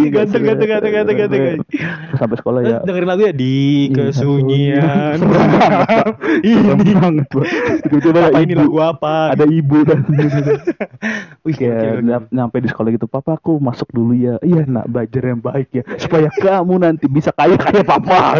[0.09, 1.59] Ganteng, ganteng, ganteng, ganteng, ganteng.
[2.15, 2.77] Sampai sekolah ya.
[2.81, 5.17] Dengerin lagu ya di Iya, kesunyian.
[6.45, 6.91] Ini.
[6.95, 7.27] Banget
[8.05, 9.33] ada apa ini lagu apa?
[9.33, 10.05] ada ibu dan
[11.45, 11.55] Wih,
[12.01, 14.35] nyam- nyampe di sekolah gitu papa aku masuk dulu ya.
[14.41, 15.83] Iya nak belajar yang baik ya.
[15.99, 18.39] Supaya kamu nanti bisa kaya kayak papa.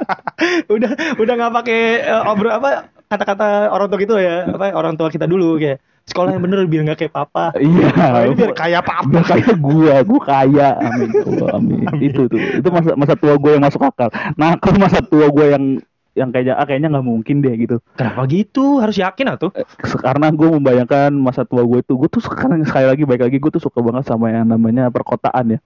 [0.74, 4.48] Udah udah nggak pakai eh, obrol apa kata-kata orang tua gitu ya.
[4.50, 7.56] Apa orang tua kita dulu kayak sekolah yang bener biar nggak kayak papa.
[7.56, 7.88] Iya.
[7.96, 9.08] Oh, ini biar kayak papa.
[9.08, 9.94] Biar kayak gua.
[10.04, 10.68] Gua kaya.
[10.76, 11.08] Amin.
[11.10, 11.84] Ya Allah, amin.
[12.00, 12.40] itu tuh.
[12.40, 14.12] Itu masa masa tua gue yang masuk akal.
[14.36, 15.64] Nah kalau masa tua gue yang
[16.14, 17.76] yang kayaknya ah, kayaknya nggak mungkin deh gitu.
[17.98, 18.78] Kenapa gitu?
[18.78, 19.50] Harus yakin atuh
[19.98, 23.50] karena gue membayangkan masa tua gue itu gue tuh sekarang sekali lagi baik lagi gue
[23.50, 25.60] tuh suka banget sama yang namanya perkotaan ya.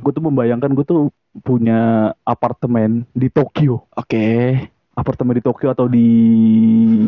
[0.00, 1.12] Gue tuh membayangkan gue tuh
[1.44, 3.84] punya apartemen di Tokyo.
[3.92, 4.56] Oke
[5.00, 6.08] apartemen di Tokyo atau di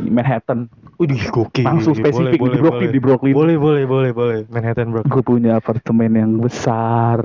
[0.09, 0.67] Manhattan?
[0.97, 1.69] Udah gokil.
[1.69, 2.97] Langsung spesifik boleh, di Brooklyn boleh.
[2.97, 3.35] di Brooklyn.
[3.37, 4.39] Boleh boleh boleh boleh.
[4.49, 7.21] Manhattan bro gue punya apartemen yang besar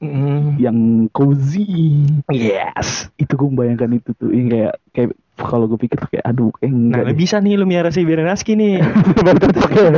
[0.00, 0.56] Mm.
[0.56, 0.78] yang
[1.12, 2.08] cozy.
[2.32, 3.12] Yes.
[3.20, 4.32] Itu gue membayangkan itu tuh.
[4.32, 7.64] Yang kayak kayak kalau gue pikir tuh kayak aduh kayak nah enggak bisa nih lu
[7.68, 8.80] miara si Berenaski nih.
[9.24, 9.90] Baru cocok ya.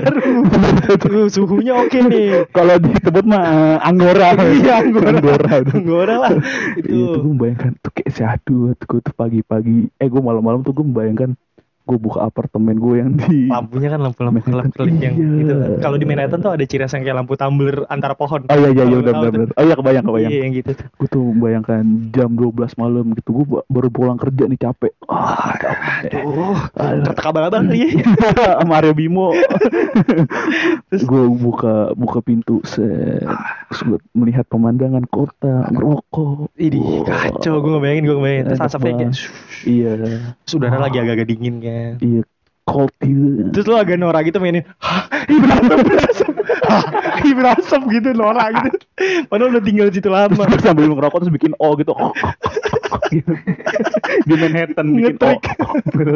[0.99, 2.51] Tuh, suhunya oke nih.
[2.51, 5.11] Kalau disebut mah eh, anggora Iya, Anggora.
[5.15, 6.33] anggora Anggora lah.
[6.75, 6.91] Itu.
[6.91, 9.87] itu gue membayangkan tuh kayak syahdu gue tuh pagi-pagi.
[10.03, 11.39] Eh gue malam-malam tuh gue membayangkan
[11.83, 15.35] gue buka apartemen gue yang di lampunya kan lampu-lampu kelap-kelip yang Iya.
[15.37, 15.55] gitu.
[15.79, 18.45] Kalau di Manhattan tuh ada ciri yang kayak lampu tumbler antara pohon.
[18.45, 20.73] oh iya iya iya Kalau benar oh iya kebayang kebayang Iya yang gitu.
[20.79, 26.13] gue tuh membayangkan jam 12 malam gitu gue baru pulang kerja nih capek ah capek
[26.73, 28.07] Aduh, kata abang-abang kali ya.
[28.59, 29.35] sama Aryo Bimo
[30.93, 33.25] gue buka buka pintu set
[34.13, 38.45] melihat pemandangan kota ngerokok Ini kacau, gue ngebayangin, gue ngebayangin.
[38.47, 39.13] Terus asapnya kayak,
[39.65, 39.93] iya
[40.45, 41.72] saudara lagi agak-agak dingin kan.
[41.99, 42.23] Iya
[42.63, 46.31] cold gitu Terus lu agak norak gitu mainin, hah, berasap, berasap,
[46.63, 46.85] hah,
[47.21, 48.79] berasap gitu, norak gitu.
[49.27, 50.43] Padahal udah tinggal di situ lama.
[50.47, 51.91] Terus sambil ngerokok terus bikin O gitu.
[53.11, 53.33] gitu.
[54.31, 55.19] Di Manhattan bikin.
[55.19, 55.43] Ngetrik.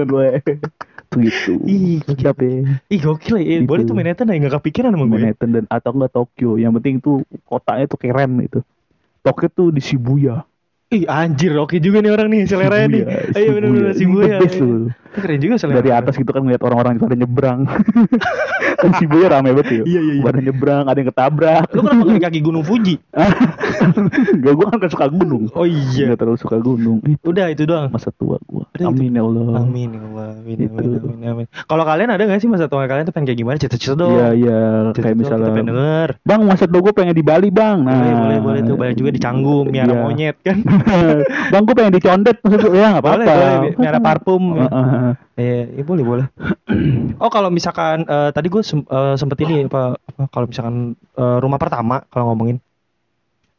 [0.07, 0.29] Gue.
[1.11, 1.53] Tuh gitu.
[1.67, 2.79] Ih, Sedap ya.
[2.95, 3.67] Ih gokil ya, Gitu.
[3.67, 5.13] boleh tuh Manhattan ya, gak kepikiran sama gue.
[5.19, 6.51] Manhattan dan atau enggak Tokyo.
[6.63, 7.17] Yang penting tuh
[7.47, 8.61] kotanya tuh keren itu.
[9.27, 10.47] Tokyo tuh di Shibuya.
[10.87, 13.03] Ih anjir, oke juga nih orang nih, seleranya nih.
[13.35, 14.39] Ayo bener-bener iya.
[14.47, 14.95] tuh.
[15.19, 15.83] Keren juga selera.
[15.83, 17.67] Dari atas gitu kan ngeliat orang-orang pada nyebrang.
[18.87, 19.83] kan Shibuya rame banget ya.
[19.83, 20.23] Iya, iya, iya.
[20.23, 21.67] Pada nyebrang, ada yang ketabrak.
[21.75, 22.95] Lu kenapa nggak kaki gunung Fuji?
[24.39, 25.43] Enggak, gue kan gak suka gunung.
[25.59, 26.15] Oh iya.
[26.15, 26.99] Gak terlalu suka gunung.
[27.03, 27.91] Itu Udah itu doang.
[27.91, 28.66] masa tua gue.
[28.79, 29.45] Udah, Amin ya Allah.
[29.59, 30.27] Amin ya Allah.
[30.37, 30.71] Amin, Gitu.
[30.71, 31.47] amin, amin, amin.
[31.51, 33.57] Kalau kalian ada gak sih masa tua kalian tuh pengen kayak gimana?
[33.57, 34.13] Cita-cita dong.
[34.13, 36.09] Iya iya kayak dong, kita misalnya denger.
[36.23, 38.77] Bang masa tua gue pengen di Bali bang Nah boleh, boleh, boleh tuh.
[38.77, 40.01] Banyak juga di Canggu, miara Iya.
[40.01, 40.57] monyet kan.
[41.53, 43.73] Bang gue pengen dicondet maksud gue ya nggak apa-apa boleh, boleh.
[43.77, 44.43] Miara parfum.
[44.55, 44.69] ya.
[45.37, 46.27] Iya, iya, boleh, boleh.
[47.23, 50.77] oh, kalau misalkan eh, tadi gue sem- eh, sempet ini apa, apa kalau misalkan
[51.13, 52.57] eh, rumah pertama kalau ngomongin.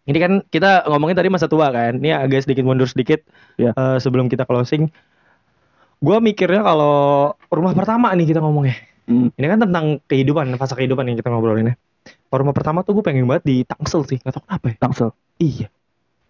[0.08, 2.00] Ini kan kita ngomongin tadi masa tua kan.
[2.00, 3.28] Ini agak sedikit mundur sedikit
[3.60, 3.76] Iya.
[3.76, 4.88] eh, sebelum kita closing.
[6.00, 8.78] Gue mikirnya kalau rumah pertama nih kita ngomongnya.
[9.08, 9.32] Hmm.
[9.36, 11.76] Ini kan tentang kehidupan, fase kehidupan yang kita ngobrolin ya.
[12.08, 14.76] Kalau rumah pertama tuh gue pengen banget di Tangsel sih, gak tau kenapa ya.
[14.80, 15.10] Tangsel
[15.44, 15.68] Iya.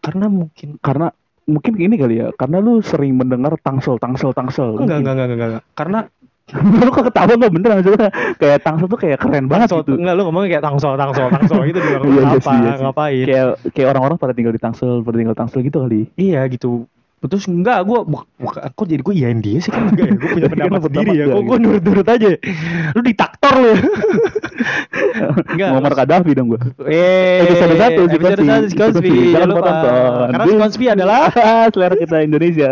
[0.01, 1.07] Karena mungkin karena
[1.47, 5.47] mungkin gini kali ya karena lu sering mendengar tangsel tangsel tangsel enggak, enggak, enggak, enggak,
[5.47, 5.63] enggak.
[5.79, 5.99] Karena
[6.47, 10.13] lu kok ketawa nggak bener maksudnya kayak tangsel tuh kayak keren banget Tangsel, gitu enggak
[10.15, 12.83] lu ngomongnya kayak tangsel, tangsel, tangsel gitu di Iya, iya apa, sih, iya sih.
[12.83, 13.25] ngapain.
[13.25, 16.87] kayak kayak orang-orang pada tinggal di tangsel pada tinggal tangsel gitu kali Iya gitu.
[17.19, 17.97] Terus enggak, gue
[18.71, 20.13] kok jadi gue iyain dia sih kan enggak ya.
[20.15, 21.15] Gue punya pendapat Kenapa sendiri ya.
[21.17, 22.29] pendapat Kok gue nurut-nurut aja.
[22.93, 23.77] Lu diktator lu ya.
[25.47, 25.69] Enggak.
[25.71, 28.47] Muammar Gaddafi dong gue Eh, Episode satu, si episode Konspi.
[28.47, 29.11] satu si Konspi.
[29.33, 30.27] Jangan lupa tonton.
[30.29, 31.21] Karena Konspi adalah
[31.67, 32.69] selera kita Indonesia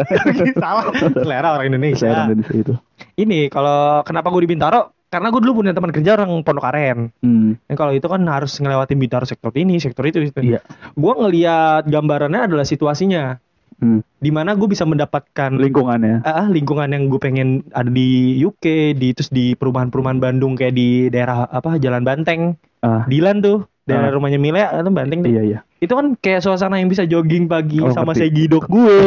[0.55, 2.05] salah selera orang Indonesia.
[2.05, 2.73] selera Indonesia itu
[3.15, 4.95] Ini kalau kenapa gue di Bintaro?
[5.05, 7.07] karena gue dulu punya teman kerja orang Pondok Aren.
[7.23, 7.55] Hmm.
[7.71, 10.19] Yang kalau itu kan harus ngelewatin bintaro sektor ini, sektor itu.
[10.27, 10.43] gitu.
[10.43, 10.59] Iya.
[10.91, 13.39] Gue ngelihat gambarannya adalah situasinya.
[13.75, 13.99] Hmm.
[14.23, 16.23] di mana gue bisa mendapatkan Lingkungannya.
[16.23, 21.11] ah, lingkungan yang gue pengen ada di UK, di terus di perumahan-perumahan Bandung kayak di
[21.11, 23.03] daerah apa Jalan Banteng, Ah.
[23.03, 24.01] Dilan tuh, Ah.
[24.01, 25.29] daerah rumahnya Mile itu Banteng tuh.
[25.29, 25.59] Iya iya.
[25.77, 28.33] Itu kan kayak suasana yang bisa jogging pagi Oh, sama ngerti.
[28.33, 28.97] segidok gue.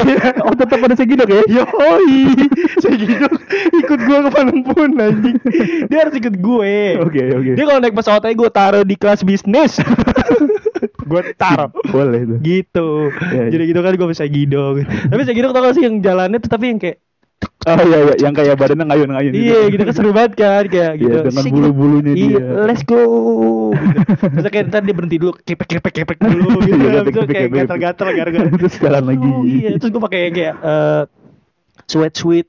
[0.48, 1.44] oh tetap ada segidok ya?
[1.52, 2.32] Yoi,
[2.84, 3.32] segidok
[3.76, 5.36] ikut gue ke mana pun anjing.
[5.84, 6.76] Dia harus ikut gue.
[7.04, 7.50] Oke oke.
[7.52, 9.76] Dia kalau naik pesawat aja gue taruh di kelas bisnis.
[11.12, 12.38] gue taruh Boleh tuh.
[12.40, 12.88] gitu.
[13.12, 13.50] Iya, iya.
[13.52, 14.74] Jadi gitu kan gue bisa gidok.
[15.12, 17.04] Tapi saya gidok tau gak sih yang jalannya tuh tapi yang kayak
[17.62, 21.14] Oh iya iya, yang kayak badannya ngayun-ngayun iya gitu kan seru banget kan kayak gitu.
[21.14, 22.66] Iya, dengan bulu-bulunya Iya, dia.
[22.66, 22.98] let's go.
[23.70, 24.34] Gitu.
[24.34, 26.74] Terus kayak ntar dia berhenti dulu, kepek kepek kepek dulu gitu.
[26.74, 28.48] Iya, itu kepek, kayak gatal-gatal gara-gara.
[28.50, 29.28] Terus jalan lagi.
[29.30, 31.02] Oh, iya, terus gue pakai kayak eh
[31.92, 32.46] sweat sweat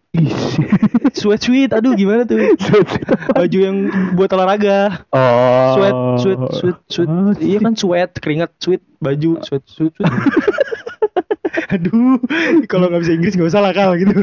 [1.15, 2.37] sweat sweat aduh gimana tuh
[3.33, 3.77] baju yang
[4.15, 5.73] buat olahraga oh.
[5.75, 10.11] sweat sweat sweat sweat Oh, iya kan sweat keringat sweat baju sweat sweat, sweat.
[11.69, 12.17] aduh
[12.65, 14.13] kalau nggak bisa Inggris nggak usah lah kal gitu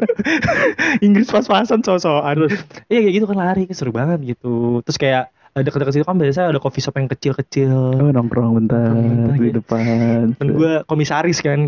[1.06, 2.50] Inggris pas-pasan so-soan
[2.90, 6.54] iya kayak gitu kan lari seru banget gitu terus kayak ada dekat-dekat situ kan biasanya
[6.54, 9.56] ada coffee shop yang kecil-kecil Oh nongkrong bentar Nongkrong bentar, di gitu.
[9.58, 9.82] depan.
[10.38, 11.66] kan gue komisaris kan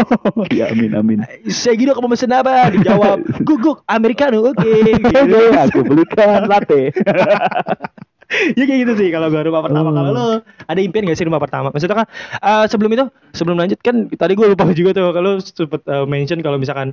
[0.52, 1.18] ya amin amin.
[1.48, 5.40] saya gitu kamu pesen apa dijawab guguk americano oke Oke, gitu.
[5.56, 6.92] aku belikan latte.
[8.58, 9.94] ya kayak gitu sih kalau gue rumah pertama Oh.
[9.94, 10.26] kalau lo
[10.62, 12.06] ada impian gak sih rumah pertama maksudnya kan
[12.38, 16.40] eh, sebelum itu sebelum lanjut kan tadi gue lupa juga tuh kalau sempet eh, mention
[16.40, 16.92] kalau misalkan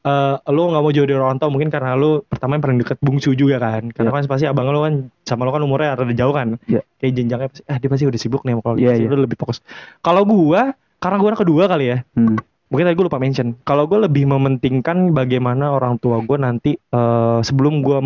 [0.00, 2.96] eh lo nggak mau jauh dari orang tua mungkin karena lo pertama yang paling deket
[2.98, 4.16] bungsu juga kan karena Iya.
[4.16, 6.80] kan pasti abang lo kan sama lo kan umurnya rada jauh kan Iya.
[6.96, 8.96] kayak jenjangnya pasti ah dia pasti udah sibuk nih kalau iya.
[8.96, 9.60] lo lebih fokus
[10.00, 12.40] kalau gua karena gua anak kedua kali ya Hmm.
[12.70, 17.38] mungkin tadi gue lupa mention kalau gue lebih mementingkan bagaimana orang tua gue nanti eh,
[17.42, 17.98] sebelum gue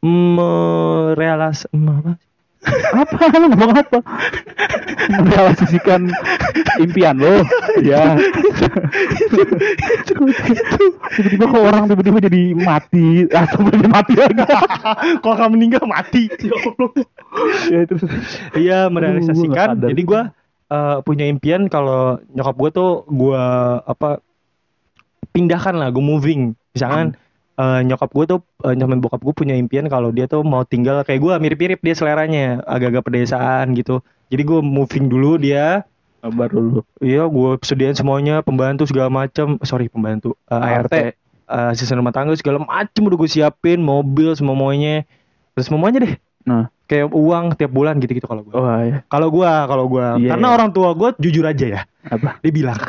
[0.00, 2.16] merealas apa
[2.92, 3.98] Apa lu ngomong apa?
[5.08, 6.12] Merealisasikan
[6.76, 7.40] impian lo.
[7.80, 8.20] Ya.
[11.16, 14.44] tiba-tiba kok orang tiba-tiba jadi mati atau jadi mati lagi.
[15.24, 16.28] kalau kamu meninggal mati
[17.72, 18.04] ya terus.
[18.52, 20.22] iya merealisasikan jadi gue
[20.68, 23.44] eh, punya impian kalau nyokap gue tuh gue
[23.88, 24.20] apa
[25.32, 27.16] pindahkan lah gue moving misalkan
[27.60, 31.04] eh, nyokap gue tuh eh, nyokap bokap gue punya impian kalau dia tuh mau tinggal
[31.04, 34.00] kayak gue mirip-mirip dia seleranya agak-agak pedesaan gitu
[34.32, 35.84] jadi gue moving dulu dia
[36.20, 36.84] Kabar dulu.
[37.00, 39.56] Iya, gue sediain semuanya, pembantu segala macam.
[39.64, 40.36] Sorry, pembantu.
[40.52, 41.16] Eh, ART, eh,
[41.48, 45.08] asisten rumah tangga segala macam udah gue siapin, mobil semuanya.
[45.56, 46.14] Terus semuanya deh.
[46.44, 46.68] Nah.
[46.84, 48.52] Kayak uang tiap bulan gitu-gitu kalau gue.
[48.52, 49.00] Oh ya.
[49.08, 50.54] Kalau gue, kalau gue, Iya, karena iya.
[50.60, 51.80] orang tua gue jujur aja ya.
[52.10, 52.42] Apa?
[52.44, 52.80] Dia bilang,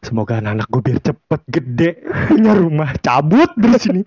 [0.00, 1.90] semoga anak gue biar cepet gede
[2.28, 4.00] punya rumah cabut dari sini.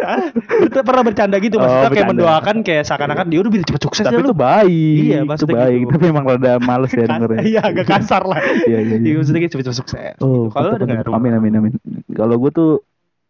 [0.00, 0.30] Ah,
[0.62, 2.12] Itu pernah bercanda gitu, Oh, maksudnya kayak bercanda.
[2.14, 4.38] mendoakan kayak seakan-akan dia udah biar cepet sukses Tapi ya itu lu.
[4.38, 4.96] baik.
[5.02, 5.78] Iya, itu baik.
[5.78, 5.90] gitu.
[5.92, 7.40] Tapi emang rada males ya dengernya.
[7.42, 8.38] Iya, agak kasar lah.
[8.70, 8.96] Iya, iya, iya.
[9.02, 10.14] Iya, maksudnya kayak cepet-cepet sukses.
[10.18, 10.54] Oh, gitu.
[10.54, 11.18] Kalau ada rumah?
[11.18, 11.72] Amin amin amin.
[12.10, 12.70] Kalau gue tuh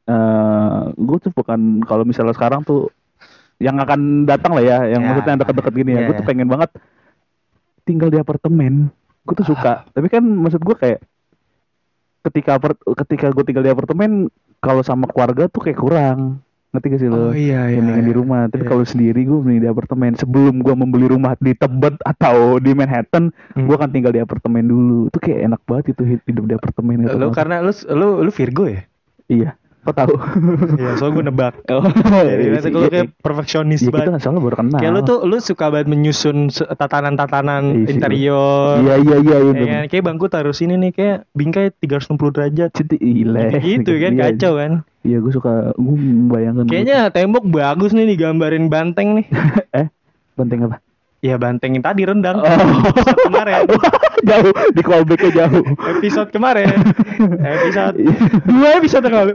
[0.05, 2.93] eh gue tuh bukan kalau misalnya sekarang tuh
[3.57, 5.07] yang akan datang lah ya, yang Ya.
[5.11, 5.97] maksudnya deket-deket gini ya.
[5.97, 6.29] Ya, Gue tuh ya.
[6.29, 6.71] pengen banget
[7.83, 8.93] tinggal di apartemen.
[9.23, 9.51] Gue tuh Ah.
[9.51, 9.73] suka.
[9.91, 11.01] Tapi kan maksud gue kayak
[12.21, 12.61] ketika
[13.05, 14.29] ketika gue tinggal di apartemen
[14.61, 16.45] kalau sama keluarga tuh kayak kurang.
[16.71, 17.19] Ngerti gak sih lo?
[17.19, 17.83] Oh iya iya.
[17.83, 18.19] mendingan di iya.
[18.23, 18.43] rumah.
[18.47, 18.71] Tapi Iya.
[18.71, 20.15] kalau sendiri gue mending di apartemen.
[20.15, 23.67] Sebelum gue membeli rumah di Tebet atau di Manhattan, Hmm.
[23.67, 25.11] gue akan tinggal di apartemen dulu.
[25.11, 27.11] Itu kayak enak banget itu hidup di apartemen.
[27.11, 27.19] gitu.
[27.19, 28.87] Lu karena lu lu lu Virgo ya?
[29.27, 29.59] Iya.
[29.81, 30.13] Kok tahu?
[30.77, 31.55] Iya, soalnya gue nebak.
[31.73, 34.07] Oh, Jadi iya, biasa kalau kayak perfeksionis Iya banget.
[34.13, 34.79] kan soalnya baru kenal.
[34.79, 38.77] Kayak lu tuh lu suka banget menyusun tatanan-tatanan Iya interior.
[38.85, 39.53] Iya iya iya iya.
[39.57, 39.83] Ya kan?
[39.89, 42.71] Kayak bangku taruh sini nih kayak bingkai 360 derajat.
[42.77, 43.57] Cinti ile.
[43.57, 44.73] Gitu kan Iya, kacau kan.
[45.01, 46.69] Iya gue suka gue membayangkan.
[46.69, 49.27] Kayaknya tembok bagus nih digambarin banteng nih.
[49.81, 49.89] eh
[50.37, 50.77] banteng apa?
[51.21, 52.41] Ya banteng yang tadi rendang.
[52.41, 52.49] Oh.
[52.49, 53.69] Episode kemarin.
[54.29, 55.65] jauh di callbacknya jauh.
[55.97, 56.69] Episode kemarin.
[57.45, 57.97] Episode
[58.49, 59.35] dua episode lalu.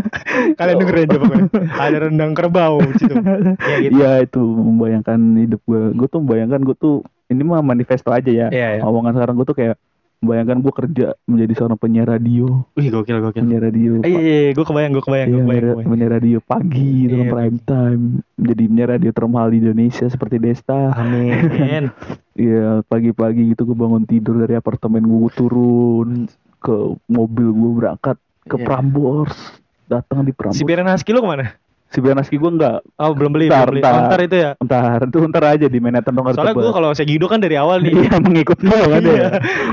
[0.58, 1.46] Kalian dengerin aja pokoknya.
[1.78, 3.14] Ada rendang kerbau gitu.
[3.70, 3.94] Ya gitu.
[4.02, 5.82] Iya itu membayangkan hidup gue.
[5.94, 6.96] Gue tuh membayangkan gue tuh
[7.30, 8.46] ini mah manifesto aja ya.
[8.50, 8.82] Iya, iya.
[8.82, 9.78] Omongan sekarang gue tuh kayak
[10.20, 13.40] membayangkan gue kerja menjadi seorang penyiar radio, Wih gokil gokil.
[13.40, 13.90] penyiar radio.
[13.98, 15.88] Eh, iya, iya, gue kebayang, gue kebayang, Iya, gue kebayang, kebayang.
[15.88, 17.32] menyiar radio pagi dalam Iya.
[17.32, 18.02] prime time,
[18.34, 20.92] menjadi penyiar radio termahal di Indonesia seperti Desta.
[20.92, 21.32] Amin.
[22.32, 26.24] Iya pagi-pagi gitu gue bangun tidur dari apartemen gue turun
[26.56, 26.72] ke
[27.06, 28.64] mobil gue berangkat ke Iya.
[28.64, 29.36] Prambors
[29.84, 31.52] datang di si Prambors Piran Husky lu ke mana?
[31.90, 32.86] Shibuya Naski gue enggak.
[33.02, 33.82] Oh belum beli, Ntar, belum beli.
[33.82, 33.92] ntar.
[33.92, 34.50] Oh, ntar itu ya.
[34.62, 38.06] Ntar itu ntar aja di Manhattan dong Soalnya gue kalau Segido kan dari awal nih.
[38.06, 39.14] Iya mengikut lo kan Iya.
[39.18, 39.28] ya.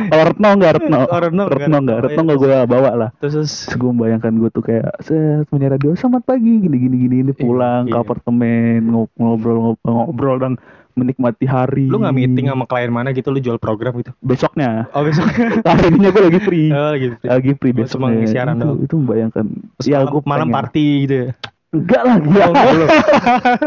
[0.09, 0.99] Kalau Retno enggak Retno.
[1.05, 1.57] Oh, Retno enggak.
[1.61, 1.97] Retno enggak.
[1.97, 2.25] Oh, Retno iya.
[2.25, 3.09] enggak gue bawa lah.
[3.21, 7.15] Terus, terus gue membayangkan gue tuh kayak set punya radio selamat pagi gini gini gini
[7.21, 7.93] ini pulang iya.
[7.93, 10.53] ke apartemen ngob- ngobrol ngobrol, ngobrol dan
[10.97, 11.85] menikmati hari.
[11.85, 14.09] lu nggak meeting sama klien mana gitu lu jual program gitu.
[14.17, 14.89] besoknya?
[14.97, 15.29] Oh besok.
[15.61, 16.73] Hari ini gue lagi free.
[16.73, 17.13] oh, gitu.
[17.21, 18.17] lagi free Oh, cuma besoknya.
[18.17, 18.77] ngisi siaran itu, doang.
[18.81, 19.45] itu membayangkan.
[19.77, 21.29] Terus ya malam, gue malam party gitu ya.
[21.67, 22.43] Enggak lah gila.
[22.47, 22.69] Oh, enggak.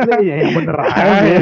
[0.09, 0.13] lu.
[0.25, 1.37] Iya yang bener aja.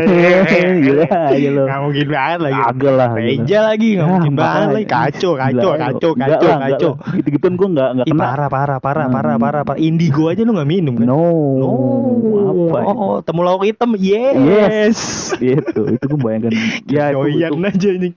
[0.74, 1.62] Gila aja lo.
[1.70, 2.60] Nggak mungkin banget lagi.
[2.66, 3.08] Agak lah.
[3.14, 3.22] gila.
[3.22, 4.86] Reja lagi nggak Ya, mungkin banget lagi.
[4.90, 5.78] Kacau, kacau, lo.
[5.78, 6.92] kacau, Enggak kacau, enggak kacau.
[7.14, 8.18] Gitu-gituan gue enggak enggak kena.
[8.26, 9.14] parah, parah, parah, Hmm.
[9.14, 9.78] parah, parah, parah.
[9.78, 11.06] Indigo aja lu nggak minum kan?
[11.06, 11.22] No.
[11.62, 12.78] Oh, Apa?
[12.82, 12.84] ya?
[12.90, 14.34] oh, oh, temulawak hitam, yes.
[14.34, 14.98] Yes.
[15.38, 16.52] Itu, itu gue bayangkan.
[16.90, 18.08] Ya, Doyan itu aja ini.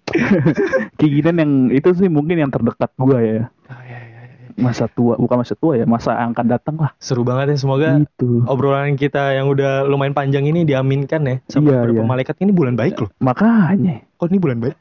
[0.99, 3.43] keinginan yang itu sih mungkin yang terdekat gue ya.
[4.62, 6.93] Masa tua, bukan masa tua ya, masa yang akan datang lah.
[6.97, 8.45] Seru banget ya semoga Itu.
[8.45, 12.08] obrolan kita yang udah lumayan panjang ini diaminkan ya sama Iya, beberapa iya.
[12.08, 13.10] malaikat ini bulan baik loh.
[13.17, 14.06] Makanya.
[14.15, 14.76] Kok ini bulan baik?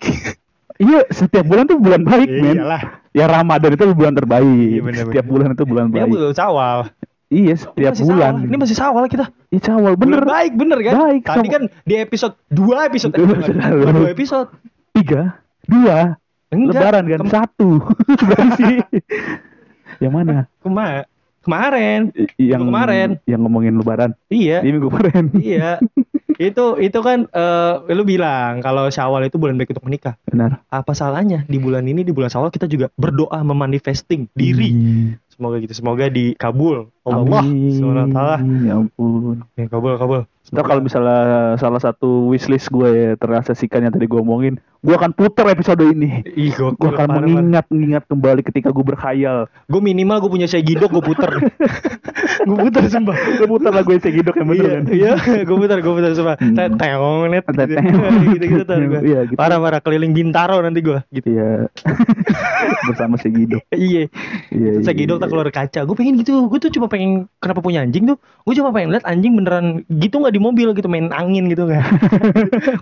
[0.76, 2.56] Iya, setiap bulan tuh bulan baik, Iya, men.
[2.60, 2.82] Iyalah.
[3.10, 4.44] Ya Ramadan itu bulan terbaik.
[4.44, 5.32] Iya, bener, setiap bener.
[5.32, 6.08] bulan itu bulan Ini baik.
[6.12, 6.78] bulan sawal.
[7.26, 8.32] Iya, Ini setiap masih bulan.
[8.36, 8.44] sawal.
[8.44, 9.24] Ini masih sawal kita.
[9.48, 10.20] Iya, cawal bener.
[10.20, 10.92] Bulan baik bener kan?
[11.00, 13.56] Baik, Tadi sama- kan di episode 2 episode Dua eh, episode
[13.96, 14.48] dua episode.
[14.92, 15.22] Tiga,
[15.64, 15.96] dua,
[16.52, 16.78] Enggak.
[16.78, 17.70] lebaran kan Kem- satu.
[18.28, 18.72] Berarti
[19.98, 20.46] yang mana?
[20.62, 21.06] kema-
[21.42, 22.00] kemarin.
[22.38, 23.08] Yang kemarin.
[23.26, 24.10] Yang ngomongin lebaran.
[24.30, 24.62] Iya.
[24.62, 25.24] Di minggu kemarin.
[25.38, 25.78] iya.
[26.36, 30.20] itu itu kan eh lu bilang kalau Syawal itu bulan baik untuk menikah.
[30.28, 30.60] Benar.
[30.68, 34.70] Apa salahnya di bulan ini di bulan Syawal kita juga berdoa memanifesting diri.
[34.70, 35.08] Hmm.
[35.32, 35.72] Semoga gitu.
[35.72, 36.92] Semoga dikabul.
[37.08, 37.44] Allah
[38.12, 38.36] taala.
[38.64, 39.44] Ya ampun.
[39.56, 40.28] Ya, kabul kabul.
[40.46, 45.10] Ntar kalau misalnya salah satu wishlist gue ya terrealisasikan yang tadi gue omongin, gue akan
[45.10, 46.22] puter episode ini.
[46.38, 49.50] Ih, Gue akan mengingat mengingat kembali ketika gue berkhayal.
[49.66, 51.30] Gue minimal gue punya Segidok gue puter.
[52.48, 53.16] gue puter sumpah.
[53.42, 54.84] Gue puter lagu segidok yang bener iya, kan?
[54.94, 56.36] iya, gue putar, gue putar sumpah.
[56.38, 56.54] Hmm.
[56.54, 57.62] Te- Teong net gitu.
[57.66, 58.14] Teong.
[58.30, 59.00] gitu gitu tar gue.
[59.02, 59.38] Iya, gitu.
[59.38, 61.26] Parah parah keliling Bintaro nanti gue gitu.
[61.34, 61.66] Iya.
[62.88, 63.66] Bersama segidok.
[63.74, 64.06] Iya.
[64.54, 64.70] Iya.
[64.78, 65.32] Iya, Segidok tak iya.
[65.34, 65.80] keluar kaca.
[65.82, 66.46] Gue pengen gitu.
[66.46, 68.18] Gue tuh cuma pengen kenapa punya anjing tuh?
[68.46, 71.80] Gue cuma pengen lihat anjing beneran gitu nggak di mobil gitu main angin gitu nggak?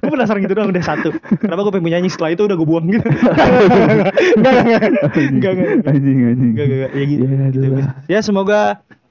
[0.02, 1.14] gue penasaran gitu doang udah satu.
[1.38, 3.06] Kenapa gue pengen anjing setelah itu udah gue buang gitu?
[4.34, 4.82] Enggak enggak
[5.30, 5.70] enggak enggak.
[5.86, 6.50] Anjing anjing.
[6.50, 6.90] Enggak, enggak.
[6.90, 7.22] Ya gitu.
[7.22, 7.58] Ya, gitu.
[7.62, 7.86] adalah.
[8.10, 8.60] Ya semoga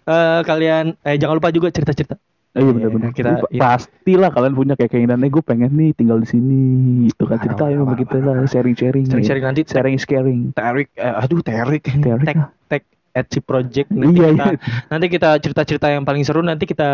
[0.03, 2.19] eh, kalian eh jangan lupa juga cerita-cerita.
[2.53, 3.09] Oh, iya benar-benar.
[3.09, 3.61] Iya, kita- iya.
[3.65, 6.61] pastilah kalian punya kayak keinginan, eh gue pengen nih tinggal di sini,
[7.09, 9.05] gitu kan Parah, ceritain parah, sama kita parah, lah, sharing-sharing.
[9.09, 9.49] Sharing-sharing ya.
[9.49, 10.53] nanti sharing is caring.
[10.53, 12.53] Terik, eh, aduh Terik, Terik Tek, ah.
[12.69, 13.89] Tek at si project.
[13.89, 14.57] Nanti Iya, kita iya.
[14.89, 16.89] nanti kita cerita-cerita yang paling seru nanti kita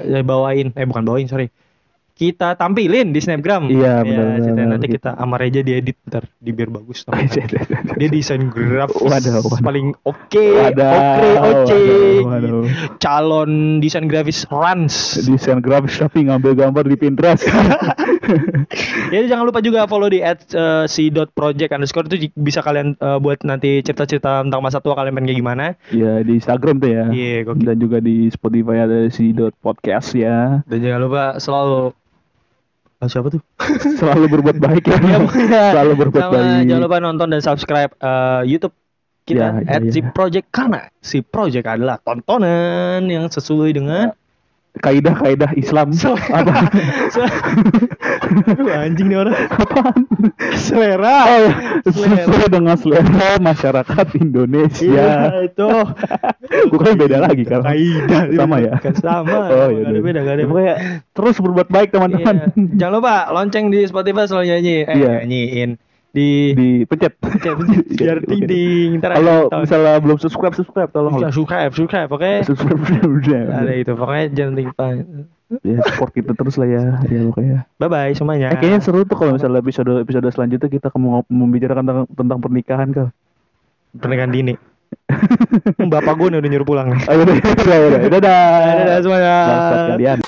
[0.00, 0.70] eh, bawain.
[0.72, 1.48] Eh bukan bawain sorry.
[2.12, 3.66] Kita tampilin di snapgram.
[3.66, 7.40] Iya, Ya, benar, cerita benar, nanti kita sama Reja diedit ntar di biar bagus namanya.
[7.48, 9.58] Waduh, dia desain grafis Waduh, waduh.
[9.64, 10.92] paling oke oke
[11.40, 11.80] oke.
[13.00, 15.24] calon desain grafis Rans.
[15.24, 17.48] Desain grafis tapi ngambil gambar di Pinterest.
[19.14, 22.94] ya jangan lupa juga follow di at eh, si dot project underscore itu bisa kalian
[22.94, 26.90] eh, buat nanti cerita-cerita tentang masa tua kalian pengen kayak gimana ya di Instagram tuh
[26.90, 27.04] ya.
[27.08, 27.64] Iya, gokil.
[27.64, 30.60] Dan juga di Spotify ada si dot podcast ya.
[30.64, 31.92] dan jangan lupa selalu
[33.02, 33.42] Ah, siapa tuh
[33.98, 34.94] Selalu berbuat baik ya.
[34.94, 35.62] Ya, pokoknya.
[35.74, 36.62] Selalu berbuat Sama baik.
[36.70, 38.74] jangan lupa nonton dan subscribe eh, YouTube
[39.22, 39.90] kita Ya, ya, at ya.
[39.90, 44.14] si project karena si project adalah tontonan yang sesuai dengan
[44.72, 45.92] Kaidah-kaidah Islam.
[46.32, 46.64] apa
[48.48, 50.00] Aduh, anjing nih orang Apaan?
[50.56, 51.48] selera Oh,
[51.92, 52.24] Selera.
[52.24, 54.88] sesuai dengan selera masyarakat Indonesia.
[54.88, 55.12] Iya
[55.44, 55.68] itu
[56.72, 57.60] Bukan beda lagi kan?
[57.60, 58.74] Kaidah Sama ya?
[58.80, 59.92] Kan sama Oh, iya.
[59.92, 60.44] ada beda nggak ada.
[60.48, 60.74] Pokoknya
[61.12, 62.36] terus berbuat baik teman-teman.
[62.48, 62.78] Iya.
[62.80, 65.12] Jangan lupa lonceng di Spotify selalu nyanyi eh Iya.
[65.20, 65.70] nyanyiin
[66.12, 67.16] di Dipencet.
[67.16, 68.44] pencet, pencet, biar Oke.
[68.44, 71.16] ting ntar Kalau misalnya belum subscribe, subscribe tolong.
[71.16, 73.72] Ya, subscribe subscribe pokoknya Subscribe ada udah.
[73.74, 74.86] itu pokoknya jangan lupa
[75.60, 76.84] Ya support kita terus lah ya.
[77.06, 77.58] Ya pokoknya.
[77.76, 81.84] bye bye semuanya Eh, kayaknya seru tuh kalau misalnya episode episode selanjutnya kita mau membicarakan
[81.84, 83.08] tentang, tentang pernikahan kal.
[83.92, 84.56] pernikahan dini
[85.78, 88.44] bapak gue nih udah nyuruh pulang Ayo, udah, udah, udah, dadah.
[88.80, 90.18] dadah semuanya Bangsat kalian.